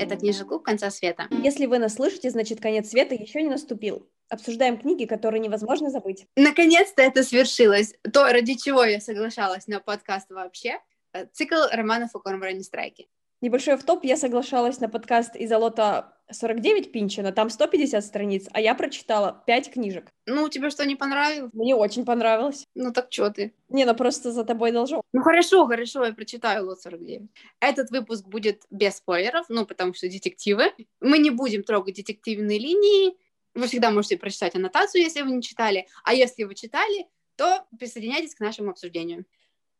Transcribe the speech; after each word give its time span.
Это 0.00 0.16
книжный 0.16 0.46
клуб 0.46 0.62
«Конца 0.62 0.90
света». 0.90 1.28
Если 1.30 1.66
вы 1.66 1.78
нас 1.78 1.96
слышите, 1.96 2.30
значит, 2.30 2.58
конец 2.58 2.88
света 2.88 3.14
еще 3.14 3.42
не 3.42 3.50
наступил. 3.50 4.08
Обсуждаем 4.30 4.78
книги, 4.78 5.04
которые 5.04 5.40
невозможно 5.40 5.90
забыть. 5.90 6.26
Наконец-то 6.36 7.02
это 7.02 7.22
свершилось. 7.22 7.92
То, 8.10 8.24
ради 8.24 8.54
чего 8.54 8.82
я 8.82 8.98
соглашалась 8.98 9.66
на 9.66 9.78
подкаст 9.78 10.30
вообще. 10.30 10.78
Э, 11.12 11.26
цикл 11.26 11.56
романов 11.70 12.16
о 12.16 12.18
Корморане 12.18 12.62
Страйке. 12.62 13.08
Небольшой 13.42 13.76
в 13.76 13.84
топ 13.84 14.02
я 14.04 14.16
соглашалась 14.16 14.80
на 14.80 14.88
подкаст 14.88 15.36
из 15.36 15.52
Алота 15.52 16.16
49 16.32 16.92
Пинчина, 16.92 17.32
там 17.32 17.50
150 17.50 18.04
страниц, 18.04 18.48
а 18.52 18.60
я 18.60 18.74
прочитала 18.74 19.42
5 19.46 19.72
книжек. 19.72 20.10
Ну, 20.26 20.48
тебе 20.48 20.70
что, 20.70 20.86
не 20.86 20.96
понравилось? 20.96 21.50
Мне 21.52 21.74
очень 21.74 22.04
понравилось. 22.04 22.66
Ну, 22.74 22.92
так 22.92 23.12
что 23.12 23.30
ты? 23.30 23.54
Не, 23.68 23.84
ну 23.84 23.94
просто 23.94 24.32
за 24.32 24.44
тобой 24.44 24.72
должок. 24.72 25.02
Ну, 25.12 25.22
хорошо, 25.22 25.66
хорошо, 25.66 26.04
я 26.04 26.12
прочитаю 26.12 26.66
Лот 26.66 26.80
49. 26.80 27.28
Этот 27.60 27.90
выпуск 27.90 28.26
будет 28.26 28.62
без 28.70 28.96
спойлеров, 28.96 29.46
ну, 29.48 29.66
потому 29.66 29.94
что 29.94 30.08
детективы. 30.08 30.72
Мы 31.00 31.18
не 31.18 31.30
будем 31.30 31.62
трогать 31.62 31.96
детективные 31.96 32.58
линии. 32.58 33.16
Вы 33.54 33.66
всегда 33.66 33.90
можете 33.90 34.16
прочитать 34.16 34.54
аннотацию, 34.54 35.02
если 35.02 35.22
вы 35.22 35.32
не 35.32 35.42
читали. 35.42 35.86
А 36.04 36.14
если 36.14 36.44
вы 36.44 36.54
читали, 36.54 37.06
то 37.36 37.64
присоединяйтесь 37.78 38.34
к 38.34 38.40
нашему 38.40 38.70
обсуждению. 38.70 39.24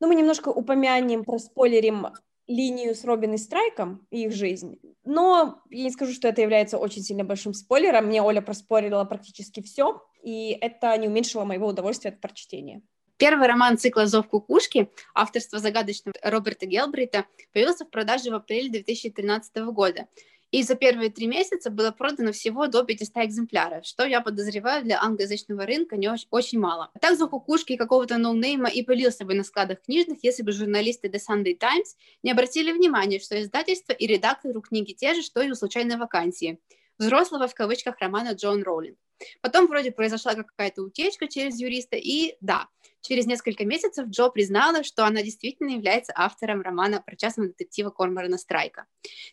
Ну, 0.01 0.09
мы 0.09 0.15
немножко 0.15 0.48
упомянем, 0.48 1.24
проспойлерим 1.24 2.07
линию 2.50 2.96
с 2.96 3.04
Робин 3.04 3.34
и 3.34 3.38
Страйком 3.38 4.06
и 4.10 4.24
их 4.24 4.32
жизнь. 4.32 4.80
Но 5.04 5.62
я 5.70 5.84
не 5.84 5.90
скажу, 5.90 6.12
что 6.12 6.27
это 6.27 6.42
является 6.42 6.78
очень 6.78 7.02
сильно 7.02 7.23
большим 7.23 7.54
спойлером. 7.54 8.06
Мне 8.06 8.23
Оля 8.23 8.40
проспорила 8.40 9.04
практически 9.04 9.62
все, 9.62 10.02
и 10.23 10.59
это 10.60 10.96
не 10.98 11.06
уменьшило 11.06 11.45
моего 11.45 11.68
удовольствия 11.68 12.10
от 12.10 12.20
прочтения. 12.20 12.82
Первый 13.18 13.46
роман 13.46 13.78
цикла 13.78 14.06
«Зов 14.06 14.28
кукушки» 14.28 14.90
авторства 15.14 15.59
загадочного 15.60 16.14
Роберта 16.23 16.66
Гелбрита 16.66 17.26
появился 17.52 17.84
в 17.84 17.90
продаже 17.90 18.30
в 18.30 18.34
апреле 18.34 18.70
2013 18.70 19.57
года. 19.73 20.09
И 20.51 20.65
за 20.65 20.74
первые 20.74 21.10
три 21.10 21.29
месяца 21.29 21.70
было 21.70 21.93
продано 21.93 22.32
всего 22.32 22.66
до 22.66 22.82
500 22.82 23.24
экземпляров, 23.24 23.87
что, 23.87 24.04
я 24.04 24.20
подозреваю, 24.20 24.82
для 24.82 25.01
англоязычного 25.01 25.65
рынка 25.65 25.96
не 25.96 26.09
очень, 26.09 26.26
очень 26.30 26.59
мало. 26.59 26.90
Так 27.01 27.16
за 27.16 27.29
кукушки 27.29 27.76
какого-то 27.76 28.18
ноунейма 28.18 28.68
и 28.68 28.82
пылился 28.82 29.24
бы 29.24 29.34
на 29.34 29.45
складах 29.45 29.82
книжных, 29.82 30.18
если 30.24 30.42
бы 30.42 30.51
журналисты 30.51 31.09
The 31.09 31.20
Sunday 31.20 31.57
Times 31.57 31.95
не 32.24 32.32
обратили 32.32 32.73
внимания, 32.73 33.20
что 33.20 33.40
издательство 33.40 33.92
и 33.92 34.07
редактор 34.09 34.57
у 34.57 34.60
книги 34.60 34.92
те 34.92 35.15
же, 35.15 35.23
что 35.23 35.40
и 35.40 35.51
у 35.51 35.54
случайной 35.54 35.96
вакансии 35.96 36.59
взрослого 36.98 37.46
в 37.46 37.54
кавычках 37.54 37.98
романа 38.01 38.32
Джон 38.32 38.62
Роулинг. 38.62 38.98
Потом 39.40 39.66
вроде 39.66 39.93
произошла 39.93 40.35
какая-то 40.35 40.82
утечка 40.82 41.29
через 41.29 41.59
юриста, 41.60 41.96
и 41.96 42.37
да, 42.40 42.68
через 43.01 43.26
несколько 43.26 43.65
месяцев 43.65 44.09
Джо 44.09 44.29
признала, 44.30 44.82
что 44.85 45.04
она 45.04 45.23
действительно 45.23 45.71
является 45.71 46.13
автором 46.15 46.63
романа 46.63 47.02
про 47.04 47.16
частного 47.16 47.48
детектива 47.48 47.91
Корморана 47.91 48.38
Страйка. 48.38 48.87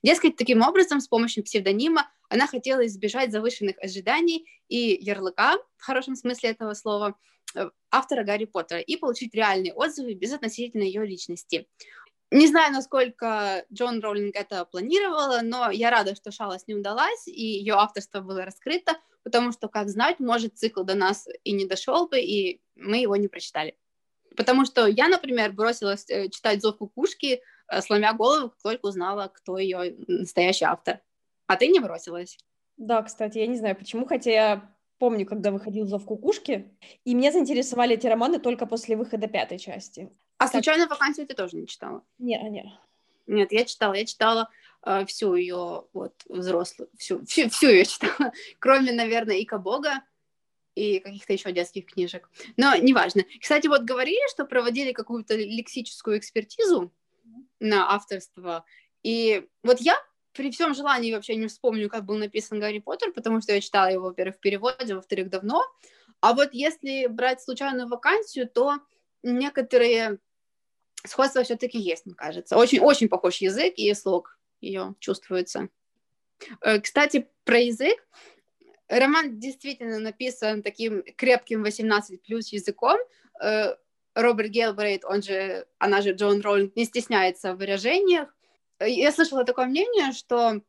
Дескать, 0.04 0.36
таким 0.36 0.62
образом, 0.62 1.00
с 1.00 1.08
помощью 1.08 1.44
псевдонима 1.44 2.10
она 2.30 2.48
хотела 2.48 2.86
избежать 2.86 3.32
завышенных 3.32 3.78
ожиданий 3.82 4.46
и 4.68 4.98
ярлыка, 5.00 5.58
в 5.78 5.84
хорошем 5.84 6.16
смысле 6.16 6.50
этого 6.50 6.74
слова, 6.74 7.18
э, 7.56 7.70
автора 7.92 8.24
Гарри 8.24 8.46
Поттера 8.46 8.80
и 8.80 8.98
получить 8.98 9.34
реальные 9.34 9.74
отзывы 9.74 10.14
без 10.14 10.34
относительно 10.34 10.84
ее 10.84 11.06
личности. 11.06 11.68
Не 12.30 12.48
знаю, 12.48 12.74
насколько 12.74 13.66
Джон 13.72 14.02
Роулинг 14.02 14.36
это 14.36 14.66
планировала, 14.66 15.40
но 15.44 15.72
я 15.72 15.90
рада, 15.90 16.14
что 16.14 16.32
шалость 16.32 16.68
не 16.68 16.76
удалась, 16.76 17.28
и 17.28 17.42
ее 17.42 17.76
авторство 17.76 18.20
было 18.20 18.44
раскрыто, 18.44 18.98
потому 19.24 19.54
что, 19.54 19.70
как 19.70 19.88
знать, 19.88 20.20
может, 20.20 20.58
цикл 20.58 20.84
до 20.84 20.96
нас 20.96 21.28
и 21.46 21.54
не 21.54 21.66
дошел 21.66 22.10
бы, 22.10 22.20
и 22.20 22.62
мы 22.76 22.98
его 22.98 23.16
не 23.16 23.30
прочитали. 23.30 23.78
Потому 24.36 24.66
что 24.66 24.88
я, 24.88 25.08
например, 25.08 25.54
бросилась 25.54 26.06
э, 26.10 26.30
читать 26.30 26.62
«Зов 26.62 26.78
кукушки», 26.78 27.42
э, 27.70 27.82
сломя 27.82 28.14
голову, 28.14 28.50
как 28.50 28.62
только 28.62 28.86
узнала, 28.88 29.32
кто 29.34 29.58
ее 29.58 29.96
настоящий 30.08 30.66
автор. 30.66 31.00
А 31.48 31.56
ты 31.56 31.68
не 31.68 31.80
бросилась? 31.80 32.38
Да, 32.76 33.02
кстати, 33.04 33.38
я 33.38 33.48
не 33.48 33.56
знаю 33.56 33.76
почему, 33.76 34.06
хотя 34.06 34.32
я 34.32 34.77
помню, 34.98 35.26
когда 35.26 35.52
выходил 35.52 35.86
«Зов 35.86 36.06
кукушки», 36.06 36.72
и 37.06 37.14
меня 37.14 37.32
заинтересовали 37.32 37.96
эти 37.96 38.08
романы 38.08 38.40
только 38.40 38.66
после 38.66 38.96
выхода 38.96 39.28
пятой 39.28 39.60
части. 39.60 40.10
А 40.38 40.46
так. 40.46 40.52
случайно 40.52 40.88
вакансию 40.88 41.28
ты 41.28 41.34
тоже 41.34 41.56
не 41.56 41.68
читала? 41.68 42.04
Не, 42.20 42.38
не. 42.50 42.80
Нет, 43.28 43.52
я 43.52 43.66
читала, 43.66 43.94
я 43.94 44.06
читала 44.06 44.50
э, 44.86 45.06
всю 45.06 45.36
ее 45.36 45.84
вот 45.94 46.14
взрослую, 46.30 46.90
всю, 46.98 47.26
всю, 47.26 47.50
всю 47.50 47.68
ее 47.68 47.86
читала, 47.86 48.32
кроме, 48.60 48.92
наверное, 48.94 49.38
Ика 49.38 49.58
Бога 49.58 50.02
и 50.76 51.00
каких-то 51.00 51.34
еще 51.34 51.52
детских 51.52 51.88
книжек. 51.88 52.30
Но 52.56 52.76
неважно. 52.76 53.24
Кстати, 53.42 53.68
вот 53.68 53.82
говорили, 53.82 54.30
что 54.32 54.46
проводили 54.46 54.94
какую-то 54.94 55.36
лексическую 55.36 56.20
экспертизу 56.20 56.94
на 57.60 57.94
авторство, 57.94 58.64
и 59.04 59.48
вот 59.64 59.82
я 59.82 59.98
при 60.38 60.52
всем 60.52 60.76
желании 60.76 61.14
вообще 61.14 61.36
не 61.36 61.48
вспомню, 61.48 61.90
как 61.90 62.06
был 62.06 62.16
написан 62.16 62.60
Гарри 62.60 62.78
Поттер, 62.78 63.12
потому 63.12 63.42
что 63.42 63.54
я 63.54 63.60
читала 63.60 63.88
его, 63.88 64.06
во-первых, 64.06 64.36
в 64.36 64.40
переводе, 64.40 64.94
во-вторых, 64.94 65.30
давно. 65.30 65.64
А 66.22 66.34
вот 66.34 66.50
если 66.54 67.08
брать 67.08 67.42
случайную 67.42 67.88
вакансию, 67.88 68.48
то 68.48 68.76
некоторые 69.24 70.20
сходство 71.04 71.44
все-таки 71.44 71.80
есть, 71.80 72.06
мне 72.06 72.14
кажется. 72.14 72.56
Очень-очень 72.56 73.10
похож 73.10 73.38
язык 73.38 73.74
и 73.78 73.92
слог 73.96 74.40
ее 74.62 74.94
чувствуется. 75.00 75.70
Э, 76.62 76.80
кстати, 76.80 77.28
про 77.44 77.58
язык. 77.60 77.98
Роман 78.90 79.40
действительно 79.40 80.00
написан 80.00 80.62
таким 80.62 81.04
крепким 81.18 81.64
18 81.64 82.22
плюс 82.22 82.50
языком. 82.50 83.00
Э, 83.42 83.76
Роберт 84.14 84.50
Гелбрейт, 84.50 85.04
он 85.04 85.24
же, 85.24 85.66
она 85.80 86.02
же 86.02 86.12
Джон 86.12 86.42
Роллинг, 86.42 86.76
не 86.76 86.86
стесняется 86.86 87.54
в 87.54 87.58
выражениях. 87.58 88.37
Э, 88.80 88.90
я 88.90 89.12
слышала 89.12 89.44
такое 89.44 89.66
мнение, 89.66 90.12
что 90.14 90.62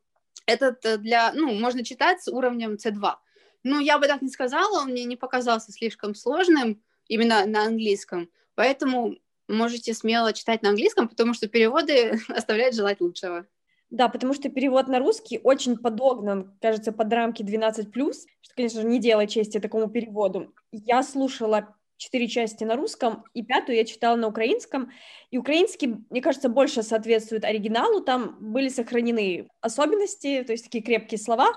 этот 0.45 1.01
для, 1.01 1.31
ну, 1.33 1.53
можно 1.53 1.83
читать 1.83 2.21
с 2.21 2.27
уровнем 2.27 2.75
C2. 2.75 3.15
Ну, 3.63 3.79
я 3.79 3.99
бы 3.99 4.07
так 4.07 4.21
не 4.21 4.29
сказала, 4.29 4.81
он 4.81 4.89
мне 4.89 5.03
не 5.03 5.15
показался 5.15 5.71
слишком 5.71 6.15
сложным 6.15 6.81
именно 7.07 7.45
на 7.45 7.63
английском. 7.63 8.29
Поэтому 8.55 9.17
можете 9.47 9.93
смело 9.93 10.33
читать 10.33 10.61
на 10.61 10.69
английском, 10.69 11.07
потому 11.07 11.33
что 11.33 11.47
переводы 11.47 12.19
оставляют 12.29 12.75
желать 12.75 13.01
лучшего. 13.01 13.45
Да, 13.89 14.07
потому 14.07 14.35
что 14.35 14.49
перевод 14.49 14.87
на 14.87 14.99
русский 14.99 15.39
очень 15.43 15.75
подогнан, 15.75 16.55
кажется, 16.61 16.91
под 16.91 17.11
рамки 17.11 17.41
12+, 17.41 17.91
что, 17.91 18.55
конечно 18.55 18.81
же, 18.81 18.87
не 18.87 18.99
делает 18.99 19.31
чести 19.31 19.59
такому 19.59 19.89
переводу. 19.89 20.53
Я 20.71 21.01
слушала 21.01 21.75
четыре 21.99 22.27
части 22.27 22.63
на 22.63 22.75
русском, 22.75 23.25
и 23.33 23.43
пятую 23.43 23.77
я 23.77 23.85
читала 23.85 24.15
на 24.15 24.27
украинском. 24.27 24.91
И 25.29 25.37
украинский, 25.37 25.97
мне 26.09 26.21
кажется, 26.21 26.49
больше 26.49 26.81
соответствует 26.81 27.43
оригиналу. 27.43 28.01
Там 28.01 28.37
были 28.39 28.69
сохранены 28.69 29.49
особенности, 29.61 30.43
то 30.43 30.53
есть 30.53 30.63
такие 30.63 30.83
крепкие 30.83 31.19
слова. 31.19 31.53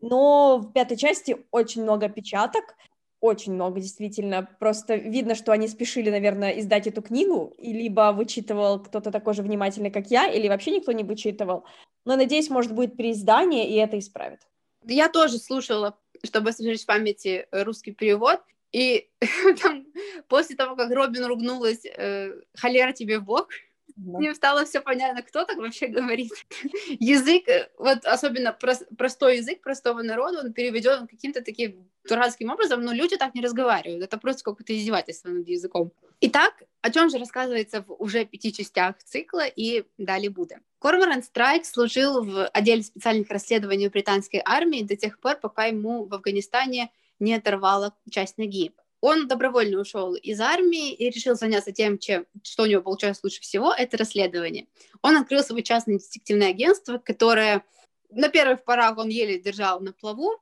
Но 0.00 0.58
в 0.58 0.72
пятой 0.72 0.96
части 0.96 1.36
очень 1.50 1.82
много 1.82 2.08
печаток, 2.08 2.76
очень 3.20 3.52
много, 3.52 3.80
действительно. 3.80 4.48
Просто 4.60 4.94
видно, 4.94 5.34
что 5.34 5.52
они 5.52 5.68
спешили, 5.68 6.08
наверное, 6.08 6.58
издать 6.58 6.86
эту 6.86 7.02
книгу, 7.02 7.52
и 7.58 7.72
либо 7.72 8.12
вычитывал 8.12 8.82
кто-то 8.82 9.10
такой 9.10 9.34
же 9.34 9.42
внимательный, 9.42 9.90
как 9.90 10.06
я, 10.06 10.28
или 10.28 10.48
вообще 10.48 10.70
никто 10.70 10.92
не 10.92 11.04
вычитывал. 11.04 11.64
Но, 12.06 12.16
надеюсь, 12.16 12.48
может, 12.48 12.72
будет 12.72 12.96
переиздание, 12.96 13.68
и 13.68 13.74
это 13.74 13.98
исправит. 13.98 14.40
Я 14.86 15.10
тоже 15.10 15.38
слушала, 15.38 15.98
чтобы 16.24 16.50
освежить 16.50 16.84
в 16.84 16.86
памяти 16.86 17.46
русский 17.50 17.92
перевод, 17.92 18.40
и 18.72 19.08
там, 19.62 19.86
после 20.28 20.56
того, 20.56 20.76
как 20.76 20.90
Робин 20.90 21.24
ругнулась, 21.24 21.84
э, 21.84 22.32
холера 22.56 22.92
тебе 22.92 23.18
в 23.18 23.24
бок, 23.24 23.48
да. 23.96 24.18
Мне 24.18 24.34
стало 24.34 24.64
все 24.64 24.80
понятно, 24.80 25.22
кто 25.22 25.44
так 25.44 25.58
вообще 25.58 25.86
говорит. 25.86 26.32
язык, 27.00 27.46
э, 27.48 27.68
вот 27.78 28.04
особенно 28.06 28.52
прос, 28.52 28.82
простой 28.96 29.38
язык 29.38 29.60
простого 29.60 30.00
народа, 30.02 30.40
он 30.40 30.52
переведен 30.54 31.06
каким-то 31.06 31.42
таким 31.42 31.86
дурацким 32.08 32.50
образом, 32.50 32.82
но 32.82 32.92
люди 32.92 33.16
так 33.16 33.34
не 33.34 33.42
разговаривают. 33.42 34.02
Это 34.02 34.16
просто 34.16 34.42
какое-то 34.42 34.74
издевательство 34.74 35.28
над 35.28 35.46
языком. 35.46 35.92
Итак, 36.20 36.62
о 36.80 36.90
чем 36.90 37.10
же 37.10 37.18
рассказывается 37.18 37.82
в 37.82 37.92
уже 37.92 38.24
пяти 38.24 38.52
частях 38.54 38.96
цикла 39.04 39.46
и 39.46 39.84
далее 39.98 40.30
будет. 40.30 40.60
Корморан 40.78 41.22
Страйк 41.22 41.66
служил 41.66 42.24
в 42.24 42.46
отделе 42.48 42.82
специальных 42.82 43.28
расследований 43.28 43.88
британской 43.88 44.40
армии 44.42 44.82
до 44.82 44.96
тех 44.96 45.20
пор, 45.20 45.36
пока 45.36 45.66
ему 45.66 46.06
в 46.06 46.14
Афганистане 46.14 46.90
не 47.20 47.34
оторвала 47.34 47.94
часть 48.10 48.38
ноги. 48.38 48.72
Он 49.00 49.28
добровольно 49.28 49.80
ушел 49.80 50.14
из 50.14 50.40
армии 50.40 50.92
и 50.92 51.08
решил 51.08 51.34
заняться 51.34 51.72
тем, 51.72 51.98
чем, 51.98 52.26
что 52.42 52.64
у 52.64 52.66
него 52.66 52.82
получалось 52.82 53.20
лучше 53.22 53.40
всего, 53.40 53.72
это 53.72 53.96
расследование. 53.96 54.66
Он 55.00 55.16
открыл 55.16 55.42
свое 55.42 55.62
частное 55.62 55.98
детективное 55.98 56.50
агентство, 56.50 56.98
которое 56.98 57.64
на 58.10 58.28
первых 58.28 58.64
порах 58.64 58.98
он 58.98 59.08
еле 59.08 59.38
держал 59.38 59.80
на 59.80 59.92
плаву, 59.92 60.36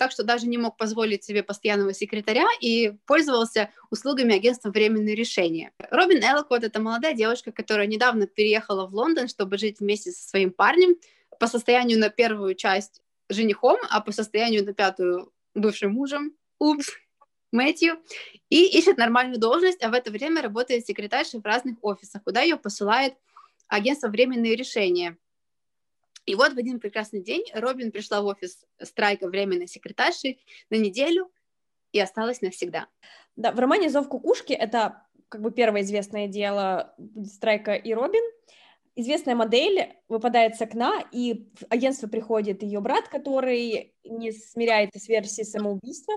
так 0.00 0.12
что 0.12 0.24
даже 0.24 0.46
не 0.48 0.56
мог 0.56 0.78
позволить 0.78 1.24
себе 1.24 1.42
постоянного 1.42 1.92
секретаря 1.92 2.46
и 2.60 2.94
пользовался 3.04 3.70
услугами 3.90 4.34
агентства 4.34 4.70
«Временные 4.70 5.14
решения». 5.14 5.72
Робин 5.90 6.24
Эллокот— 6.24 6.64
это 6.64 6.80
молодая 6.80 7.12
девушка, 7.12 7.52
которая 7.52 7.86
недавно 7.86 8.26
переехала 8.26 8.86
в 8.86 8.94
Лондон, 8.94 9.28
чтобы 9.28 9.58
жить 9.58 9.80
вместе 9.80 10.10
со 10.10 10.26
своим 10.26 10.52
парнем, 10.52 10.96
по 11.38 11.46
состоянию 11.46 11.98
на 11.98 12.08
первую 12.08 12.54
часть 12.54 13.02
женихом, 13.28 13.78
а 13.90 14.00
по 14.00 14.10
состоянию 14.10 14.64
на 14.64 14.72
пятую 14.72 15.32
бывшим 15.60 15.92
мужем. 15.92 16.36
Упс. 16.58 16.90
Мэтью, 17.52 18.00
и 18.48 18.78
ищет 18.78 18.96
нормальную 18.96 19.40
должность, 19.40 19.82
а 19.82 19.88
в 19.88 19.92
это 19.92 20.12
время 20.12 20.40
работает 20.40 20.86
секретаршей 20.86 21.40
в 21.40 21.44
разных 21.44 21.78
офисах, 21.82 22.22
куда 22.22 22.42
ее 22.42 22.56
посылает 22.56 23.14
агентство 23.66 24.08
«Временные 24.08 24.54
решения». 24.54 25.16
И 26.26 26.34
вот 26.36 26.52
в 26.52 26.58
один 26.58 26.78
прекрасный 26.78 27.22
день 27.22 27.44
Робин 27.54 27.90
пришла 27.90 28.20
в 28.22 28.26
офис 28.26 28.64
Страйка 28.80 29.26
временной 29.26 29.66
секретаршей 29.66 30.40
на 30.68 30.76
неделю 30.76 31.32
и 31.92 31.98
осталась 31.98 32.40
навсегда. 32.40 32.86
Да, 33.34 33.50
в 33.50 33.58
романе 33.58 33.90
«Зов 33.90 34.08
кукушки» 34.08 34.52
это 34.52 35.02
как 35.28 35.40
бы 35.40 35.50
первое 35.50 35.82
известное 35.82 36.28
дело 36.28 36.94
Страйка 37.24 37.74
и 37.74 37.92
Робин. 37.94 38.22
Известная 38.96 39.34
модель 39.34 39.94
выпадает 40.08 40.56
с 40.56 40.60
окна, 40.60 41.04
и 41.12 41.48
в 41.54 41.64
агентство 41.70 42.08
приходит 42.08 42.62
ее 42.62 42.80
брат, 42.80 43.08
который 43.08 43.94
не 44.04 44.32
смиряется 44.32 44.98
с 44.98 45.08
версией 45.08 45.46
самоубийства, 45.46 46.14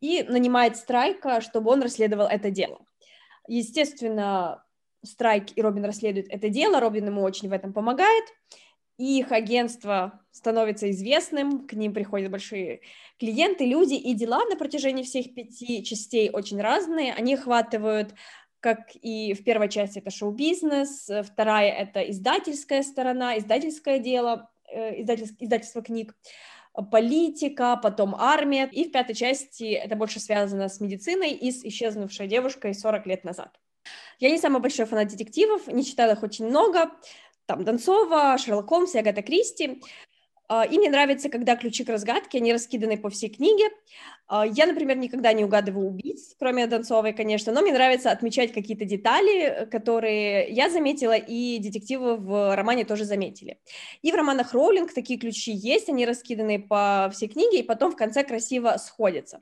и 0.00 0.22
нанимает 0.22 0.76
Страйка, 0.76 1.40
чтобы 1.40 1.70
он 1.70 1.82
расследовал 1.82 2.26
это 2.26 2.50
дело. 2.50 2.84
Естественно, 3.48 4.64
Страйк 5.04 5.56
и 5.56 5.62
Робин 5.62 5.84
расследуют 5.84 6.28
это 6.28 6.48
дело, 6.50 6.80
Робин 6.80 7.06
ему 7.06 7.22
очень 7.22 7.48
в 7.48 7.52
этом 7.52 7.72
помогает, 7.72 8.24
и 8.98 9.20
их 9.20 9.32
агентство 9.32 10.20
становится 10.32 10.90
известным, 10.90 11.66
к 11.66 11.72
ним 11.72 11.94
приходят 11.94 12.30
большие 12.30 12.80
клиенты, 13.18 13.64
люди, 13.64 13.94
и 13.94 14.12
дела 14.14 14.44
на 14.44 14.56
протяжении 14.56 15.04
всех 15.04 15.34
пяти 15.34 15.84
частей 15.84 16.30
очень 16.30 16.60
разные. 16.60 17.14
Они 17.14 17.34
охватывают, 17.34 18.14
как 18.60 18.90
и 18.94 19.34
в 19.34 19.44
первой 19.44 19.68
части, 19.68 19.98
это 19.98 20.10
шоу-бизнес, 20.10 21.08
вторая— 21.24 21.70
это 21.78 22.00
издательская 22.10 22.82
сторона, 22.82 23.38
издательское 23.38 23.98
дело, 23.98 24.50
э, 24.70 25.00
издательство, 25.02 25.44
издательство 25.44 25.82
книг, 25.82 26.14
политика, 26.90 27.78
потом 27.82 28.14
армия, 28.16 28.68
и 28.70 28.88
в 28.88 28.92
пятой 28.92 29.14
части 29.14 29.72
это 29.72 29.96
больше 29.96 30.20
связано 30.20 30.68
с 30.68 30.80
медициной 30.80 31.32
и 31.32 31.50
с 31.50 31.64
исчезнувшей 31.64 32.28
девушкой 32.28 32.74
40 32.74 33.06
лет 33.06 33.24
назад. 33.24 33.58
Я 34.18 34.30
не 34.30 34.38
самый 34.38 34.60
большой 34.60 34.86
фанат 34.86 35.08
детективов, 35.08 35.66
не 35.66 35.84
читала 35.84 36.12
их 36.12 36.22
очень 36.22 36.46
много, 36.46 36.90
там 37.46 37.64
Донцова, 37.64 38.36
Шерлок 38.38 38.68
Холмс 38.68 38.94
и 38.94 38.98
Агата 38.98 39.22
Кристи. 39.22 39.82
А, 40.48 40.64
и 40.64 40.78
мне 40.78 40.88
нравится, 40.88 41.28
когда 41.28 41.56
ключи 41.56 41.84
к 41.84 41.90
разгадке, 41.90 42.38
они 42.38 42.52
раскиданы 42.52 42.96
по 42.96 43.10
всей 43.10 43.28
книге. 43.28 43.64
А, 44.26 44.46
я, 44.46 44.66
например, 44.66 44.96
никогда 44.96 45.32
не 45.34 45.44
угадываю 45.44 45.88
убийц, 45.88 46.34
кроме 46.38 46.66
Донцовой, 46.66 47.12
конечно, 47.12 47.52
но 47.52 47.60
мне 47.60 47.72
нравится 47.72 48.10
отмечать 48.10 48.52
какие-то 48.52 48.86
детали, 48.86 49.68
которые 49.70 50.48
я 50.48 50.70
заметила, 50.70 51.16
и 51.16 51.58
детективы 51.58 52.16
в 52.16 52.56
романе 52.56 52.86
тоже 52.86 53.04
заметили. 53.04 53.58
И 54.00 54.10
в 54.10 54.14
романах 54.14 54.54
Роулинг 54.54 54.92
такие 54.94 55.18
ключи 55.18 55.52
есть, 55.52 55.90
они 55.90 56.06
раскиданы 56.06 56.58
по 56.58 57.10
всей 57.12 57.28
книге, 57.28 57.60
и 57.60 57.62
потом 57.62 57.92
в 57.92 57.96
конце 57.96 58.24
красиво 58.24 58.76
сходятся. 58.78 59.40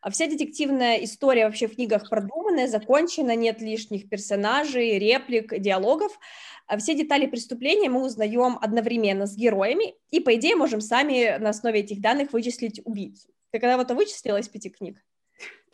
А 0.00 0.10
вся 0.10 0.26
детективная 0.26 0.96
история 1.04 1.46
вообще 1.46 1.66
в 1.66 1.74
книгах 1.74 2.08
продуманная, 2.08 2.68
закончена, 2.68 3.36
нет 3.36 3.60
лишних 3.60 4.08
персонажей, 4.08 4.98
реплик, 4.98 5.58
диалогов. 5.58 6.18
А 6.66 6.78
все 6.78 6.94
детали 6.94 7.26
преступления 7.26 7.88
мы 7.88 8.04
узнаем 8.04 8.58
одновременно 8.60 9.26
с 9.26 9.36
героями, 9.36 9.94
и, 10.10 10.20
по 10.20 10.34
идее, 10.34 10.56
можем 10.56 10.80
сами 10.80 11.38
на 11.38 11.50
основе 11.50 11.80
этих 11.80 12.00
данных 12.00 12.32
вычислить 12.32 12.80
убийцу. 12.84 13.28
Ты 13.52 13.60
когда-то 13.60 13.94
вычислила 13.94 14.38
из 14.38 14.48
пяти 14.48 14.70
книг? 14.70 14.98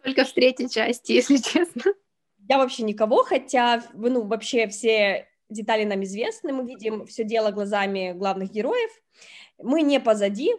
Только 0.02 0.24
в 0.24 0.32
третьей 0.32 0.68
части, 0.68 1.12
если 1.12 1.36
честно. 1.36 1.94
Я 2.48 2.58
вообще 2.58 2.82
никого, 2.82 3.22
хотя, 3.22 3.82
ну, 3.94 4.22
вообще 4.22 4.66
все 4.68 5.28
детали 5.48 5.84
нам 5.84 6.02
известны, 6.04 6.52
мы 6.52 6.66
видим 6.66 7.06
все 7.06 7.24
дело 7.24 7.50
глазами 7.50 8.12
главных 8.12 8.50
героев, 8.50 8.90
мы 9.58 9.82
не 9.82 10.00
позади, 10.00 10.52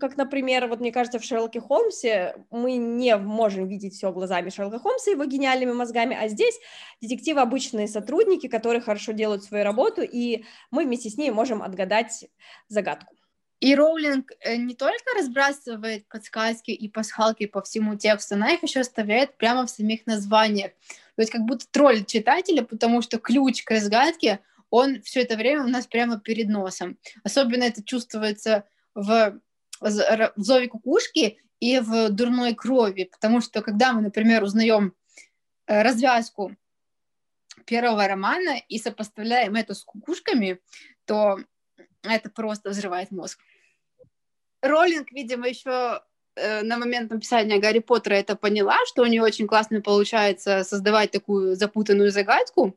как, 0.00 0.16
например, 0.16 0.68
вот 0.68 0.80
мне 0.80 0.92
кажется, 0.92 1.18
в 1.18 1.24
Шерлоке 1.24 1.60
Холмсе 1.60 2.36
мы 2.50 2.76
не 2.76 3.16
можем 3.16 3.68
видеть 3.68 3.94
все 3.94 4.12
глазами 4.12 4.50
Шерлока 4.50 4.78
Холмса 4.78 5.10
его 5.10 5.24
гениальными 5.24 5.72
мозгами, 5.72 6.16
а 6.18 6.28
здесь 6.28 6.58
детективы 7.00 7.40
обычные 7.40 7.88
сотрудники, 7.88 8.46
которые 8.48 8.80
хорошо 8.80 9.12
делают 9.12 9.44
свою 9.44 9.64
работу, 9.64 10.02
и 10.02 10.44
мы 10.70 10.84
вместе 10.84 11.10
с 11.10 11.16
ними 11.16 11.32
можем 11.32 11.62
отгадать 11.62 12.26
загадку. 12.68 13.14
И 13.60 13.74
Роулинг 13.74 14.32
э, 14.40 14.56
не 14.56 14.74
только 14.74 15.04
разбрасывает 15.16 16.06
подсказки 16.08 16.70
и 16.70 16.88
пасхалки 16.88 17.46
по 17.46 17.62
всему 17.62 17.96
тексту, 17.96 18.34
она 18.34 18.52
их 18.52 18.62
еще 18.62 18.80
оставляет 18.80 19.36
прямо 19.38 19.66
в 19.66 19.70
самих 19.70 20.06
названиях. 20.06 20.72
То 21.16 21.22
есть 21.22 21.32
как 21.32 21.42
будто 21.42 21.66
тролль 21.70 22.04
читателя, 22.04 22.62
потому 22.62 23.00
что 23.00 23.18
ключ 23.18 23.62
к 23.64 23.70
разгадке, 23.70 24.40
он 24.68 25.00
все 25.02 25.22
это 25.22 25.36
время 25.36 25.64
у 25.64 25.68
нас 25.68 25.86
прямо 25.86 26.20
перед 26.20 26.48
носом. 26.48 26.98
Особенно 27.24 27.64
это 27.64 27.82
чувствуется 27.82 28.64
в 28.94 29.40
в 29.80 30.32
зове 30.36 30.68
кукушки 30.68 31.38
и 31.60 31.78
в 31.80 32.10
дурной 32.10 32.54
крови, 32.54 33.04
потому 33.04 33.40
что 33.40 33.62
когда 33.62 33.92
мы, 33.92 34.02
например, 34.02 34.42
узнаем 34.42 34.94
э, 35.66 35.82
развязку 35.82 36.54
первого 37.64 38.06
романа 38.06 38.58
и 38.68 38.78
сопоставляем 38.78 39.54
это 39.56 39.74
с 39.74 39.82
кукушками, 39.82 40.60
то 41.04 41.38
это 42.02 42.30
просто 42.30 42.70
взрывает 42.70 43.10
мозг. 43.10 43.40
Роллинг, 44.62 45.12
видимо, 45.12 45.48
еще 45.48 46.02
э, 46.36 46.62
на 46.62 46.76
момент 46.76 47.10
написания 47.10 47.58
Гарри 47.58 47.80
Поттера 47.80 48.14
это 48.14 48.36
поняла, 48.36 48.76
что 48.86 49.02
у 49.02 49.06
нее 49.06 49.22
очень 49.22 49.46
классно 49.46 49.80
получается 49.80 50.64
создавать 50.64 51.10
такую 51.10 51.56
запутанную 51.56 52.10
загадку, 52.10 52.76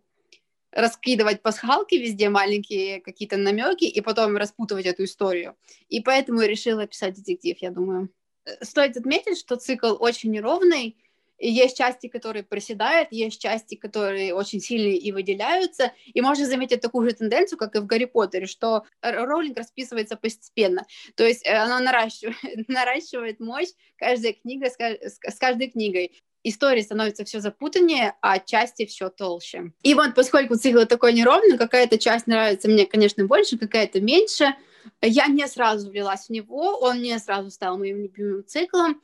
раскидывать 0.72 1.42
пасхалки 1.42 1.96
везде, 1.96 2.30
маленькие 2.30 3.02
какие-то 3.02 3.38
намеки, 3.38 3.86
и 3.86 4.02
потом 4.02 4.38
распутывать 4.38 4.86
эту 4.86 5.04
историю. 5.04 5.56
И 5.88 6.02
поэтому 6.02 6.42
я 6.42 6.48
решила 6.48 6.86
писать 6.88 7.16
детектив, 7.16 7.58
я 7.60 7.72
думаю. 7.72 8.10
Э, 8.46 8.64
стоит 8.64 8.98
отметить, 8.98 9.38
что 9.38 9.56
цикл 9.56 9.96
очень 10.00 10.32
неровный, 10.32 10.98
и 11.40 11.50
есть 11.50 11.78
части, 11.78 12.08
которые 12.08 12.44
проседают, 12.44 13.12
есть 13.12 13.42
части, 13.42 13.76
которые 13.76 14.34
очень 14.34 14.60
сильные 14.60 14.98
и 14.98 15.12
выделяются. 15.14 15.94
И 16.06 16.20
можно 16.22 16.46
заметить 16.46 16.82
такую 16.82 17.10
же 17.10 17.16
тенденцию, 17.16 17.58
как 17.58 17.76
и 17.76 17.80
в 17.80 17.86
Гарри 17.86 18.06
Поттере, 18.06 18.46
что 18.46 18.84
Роулинг 19.02 19.58
расписывается 19.58 20.18
постепенно. 20.18 20.86
То 21.16 21.26
есть 21.26 21.46
э, 21.48 21.56
она 21.56 21.80
наращивает, 21.80 22.38
наращивает 22.68 23.40
мощь 23.40 23.70
каждая 23.96 24.34
книга 24.34 24.70
с, 24.70 24.76
с 24.78 25.40
каждой 25.40 25.70
книгой 25.70 26.22
истории 26.44 26.82
становится 26.82 27.26
все 27.26 27.40
запутаннее, 27.40 28.16
а 28.22 28.40
части 28.40 28.86
все 28.86 29.10
толще. 29.10 29.72
И 29.84 29.94
вот 29.94 30.16
поскольку 30.16 30.56
цикл 30.56 30.86
такой 30.86 31.14
неровный, 31.14 31.58
какая-то 31.58 31.98
часть 31.98 32.28
нравится 32.28 32.70
мне, 32.70 32.86
конечно, 32.86 33.26
больше, 33.26 33.58
какая-то 33.58 34.02
меньше, 34.02 34.56
я 35.02 35.28
не 35.28 35.48
сразу 35.48 35.90
влилась 35.90 36.28
в 36.28 36.30
него, 36.30 36.78
он 36.80 37.02
не 37.02 37.18
сразу 37.20 37.50
стал 37.52 37.78
моим 37.78 38.02
любимым 38.02 38.46
циклом. 38.46 39.02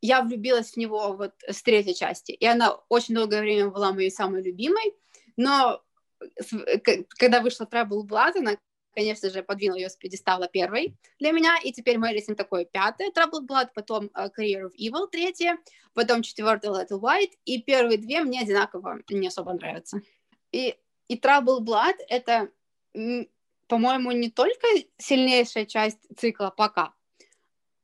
Я 0.00 0.22
влюбилась 0.22 0.72
в 0.72 0.76
него 0.76 1.14
вот 1.14 1.32
с 1.48 1.62
третьей 1.62 1.94
части, 1.94 2.32
и 2.32 2.46
она 2.46 2.76
очень 2.88 3.14
долгое 3.14 3.40
время 3.40 3.68
была 3.68 3.92
моей 3.92 4.10
самой 4.10 4.42
любимой, 4.42 4.94
но 5.36 5.82
когда 7.18 7.40
вышла 7.40 7.64
Trouble 7.64 8.06
Blood, 8.06 8.38
она 8.38 8.56
конечно 8.98 9.30
же, 9.30 9.44
подвинул 9.44 9.76
ее 9.76 9.88
с 9.88 9.96
пьедестала 9.96 10.48
первой 10.48 10.96
для 11.20 11.30
меня, 11.30 11.56
и 11.62 11.70
теперь 11.70 11.98
мы 11.98 12.08
летим 12.08 12.34
такое 12.34 12.64
пятое 12.64 13.12
Troubled 13.12 13.46
Blood, 13.46 13.68
потом 13.72 14.06
uh, 14.06 14.28
Career 14.36 14.64
of 14.64 14.72
Evil 14.76 15.06
третье, 15.08 15.56
потом 15.94 16.22
четвертое 16.22 16.72
Little 16.72 17.00
White, 17.00 17.34
и 17.44 17.62
первые 17.62 17.98
две 17.98 18.22
мне 18.22 18.40
одинаково 18.40 18.98
не 19.08 19.28
особо 19.28 19.52
нравятся. 19.52 20.02
И, 20.50 20.76
и 21.06 21.16
Troubled 21.16 21.60
Blood— 21.60 21.94
это, 22.08 22.50
по-моему, 23.68 24.10
не 24.10 24.30
только 24.30 24.66
сильнейшая 24.96 25.66
часть 25.66 26.00
цикла 26.16 26.50
пока. 26.50 26.92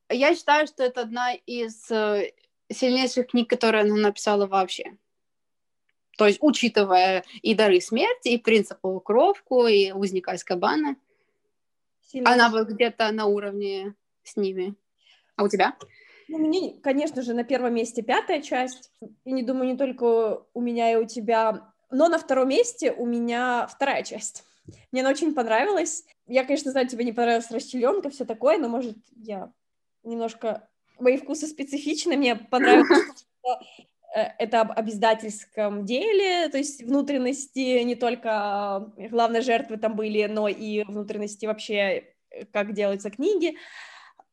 Я 0.09 0.35
считаю, 0.35 0.67
что 0.67 0.83
это 0.83 0.99
одна 0.99 1.33
из 1.33 1.89
uh, 1.89 2.29
сильнейших 2.69 3.27
книг, 3.27 3.49
которые 3.49 3.83
она 3.83 3.95
написала 3.95 4.47
вообще. 4.47 4.97
То 6.17 6.27
есть, 6.27 6.39
учитывая 6.41 7.23
и 7.41 7.53
дары 7.55 7.79
смерти, 7.79 8.29
и 8.29 8.37
принцип 8.37 8.79
полукровку, 8.81 9.67
и 9.67 9.91
узника 9.93 10.33
из 10.33 10.43
кабана. 10.43 10.97
Сильно. 12.05 12.31
Она 12.31 12.49
вот 12.49 12.69
где-то 12.69 13.11
на 13.11 13.25
уровне 13.25 13.95
с 14.23 14.35
ними. 14.35 14.75
А 15.35 15.43
у 15.43 15.49
тебя? 15.49 15.75
Ну, 16.27 16.39
мне, 16.39 16.73
конечно 16.81 17.21
же, 17.21 17.33
на 17.33 17.43
первом 17.43 17.73
месте 17.75 18.01
пятая 18.01 18.41
часть. 18.41 18.91
И 19.25 19.31
не 19.31 19.43
думаю, 19.43 19.71
не 19.71 19.77
только 19.77 20.43
у 20.53 20.61
меня 20.61 20.91
и 20.91 20.95
у 20.95 21.05
тебя. 21.05 21.73
Но 21.91 22.07
на 22.07 22.17
втором 22.17 22.49
месте 22.49 22.91
у 22.91 23.05
меня 23.05 23.67
вторая 23.67 24.03
часть. 24.03 24.43
Мне 24.91 25.01
она 25.01 25.11
очень 25.11 25.35
понравилась. 25.35 26.03
Я, 26.25 26.43
конечно, 26.43 26.71
знаю, 26.71 26.87
тебе 26.87 27.05
не 27.05 27.13
понравилась 27.13 27.51
расчленка, 27.51 28.09
все 28.09 28.25
такое, 28.25 28.57
но, 28.57 28.67
может, 28.69 28.97
я 29.15 29.51
немножко... 30.03 30.67
Мои 30.97 31.17
вкусы 31.17 31.45
специфичны. 31.47 32.15
Мне 32.15 32.35
понравилось, 32.35 32.87
что 33.41 33.59
это 34.15 34.61
об 34.61 34.71
обязательском 34.71 35.85
деле, 35.85 36.47
то 36.49 36.57
есть 36.57 36.81
внутренности 36.81 37.83
не 37.83 37.95
только 37.95 38.93
э, 38.97 39.09
главной 39.09 39.41
жертвы 39.41 39.77
там 39.77 39.95
были, 39.95 40.25
но 40.25 40.47
и 40.47 40.83
внутренности 40.83 41.45
вообще, 41.45 42.13
э, 42.29 42.45
как 42.51 42.73
делаются 42.73 43.09
книги 43.09 43.57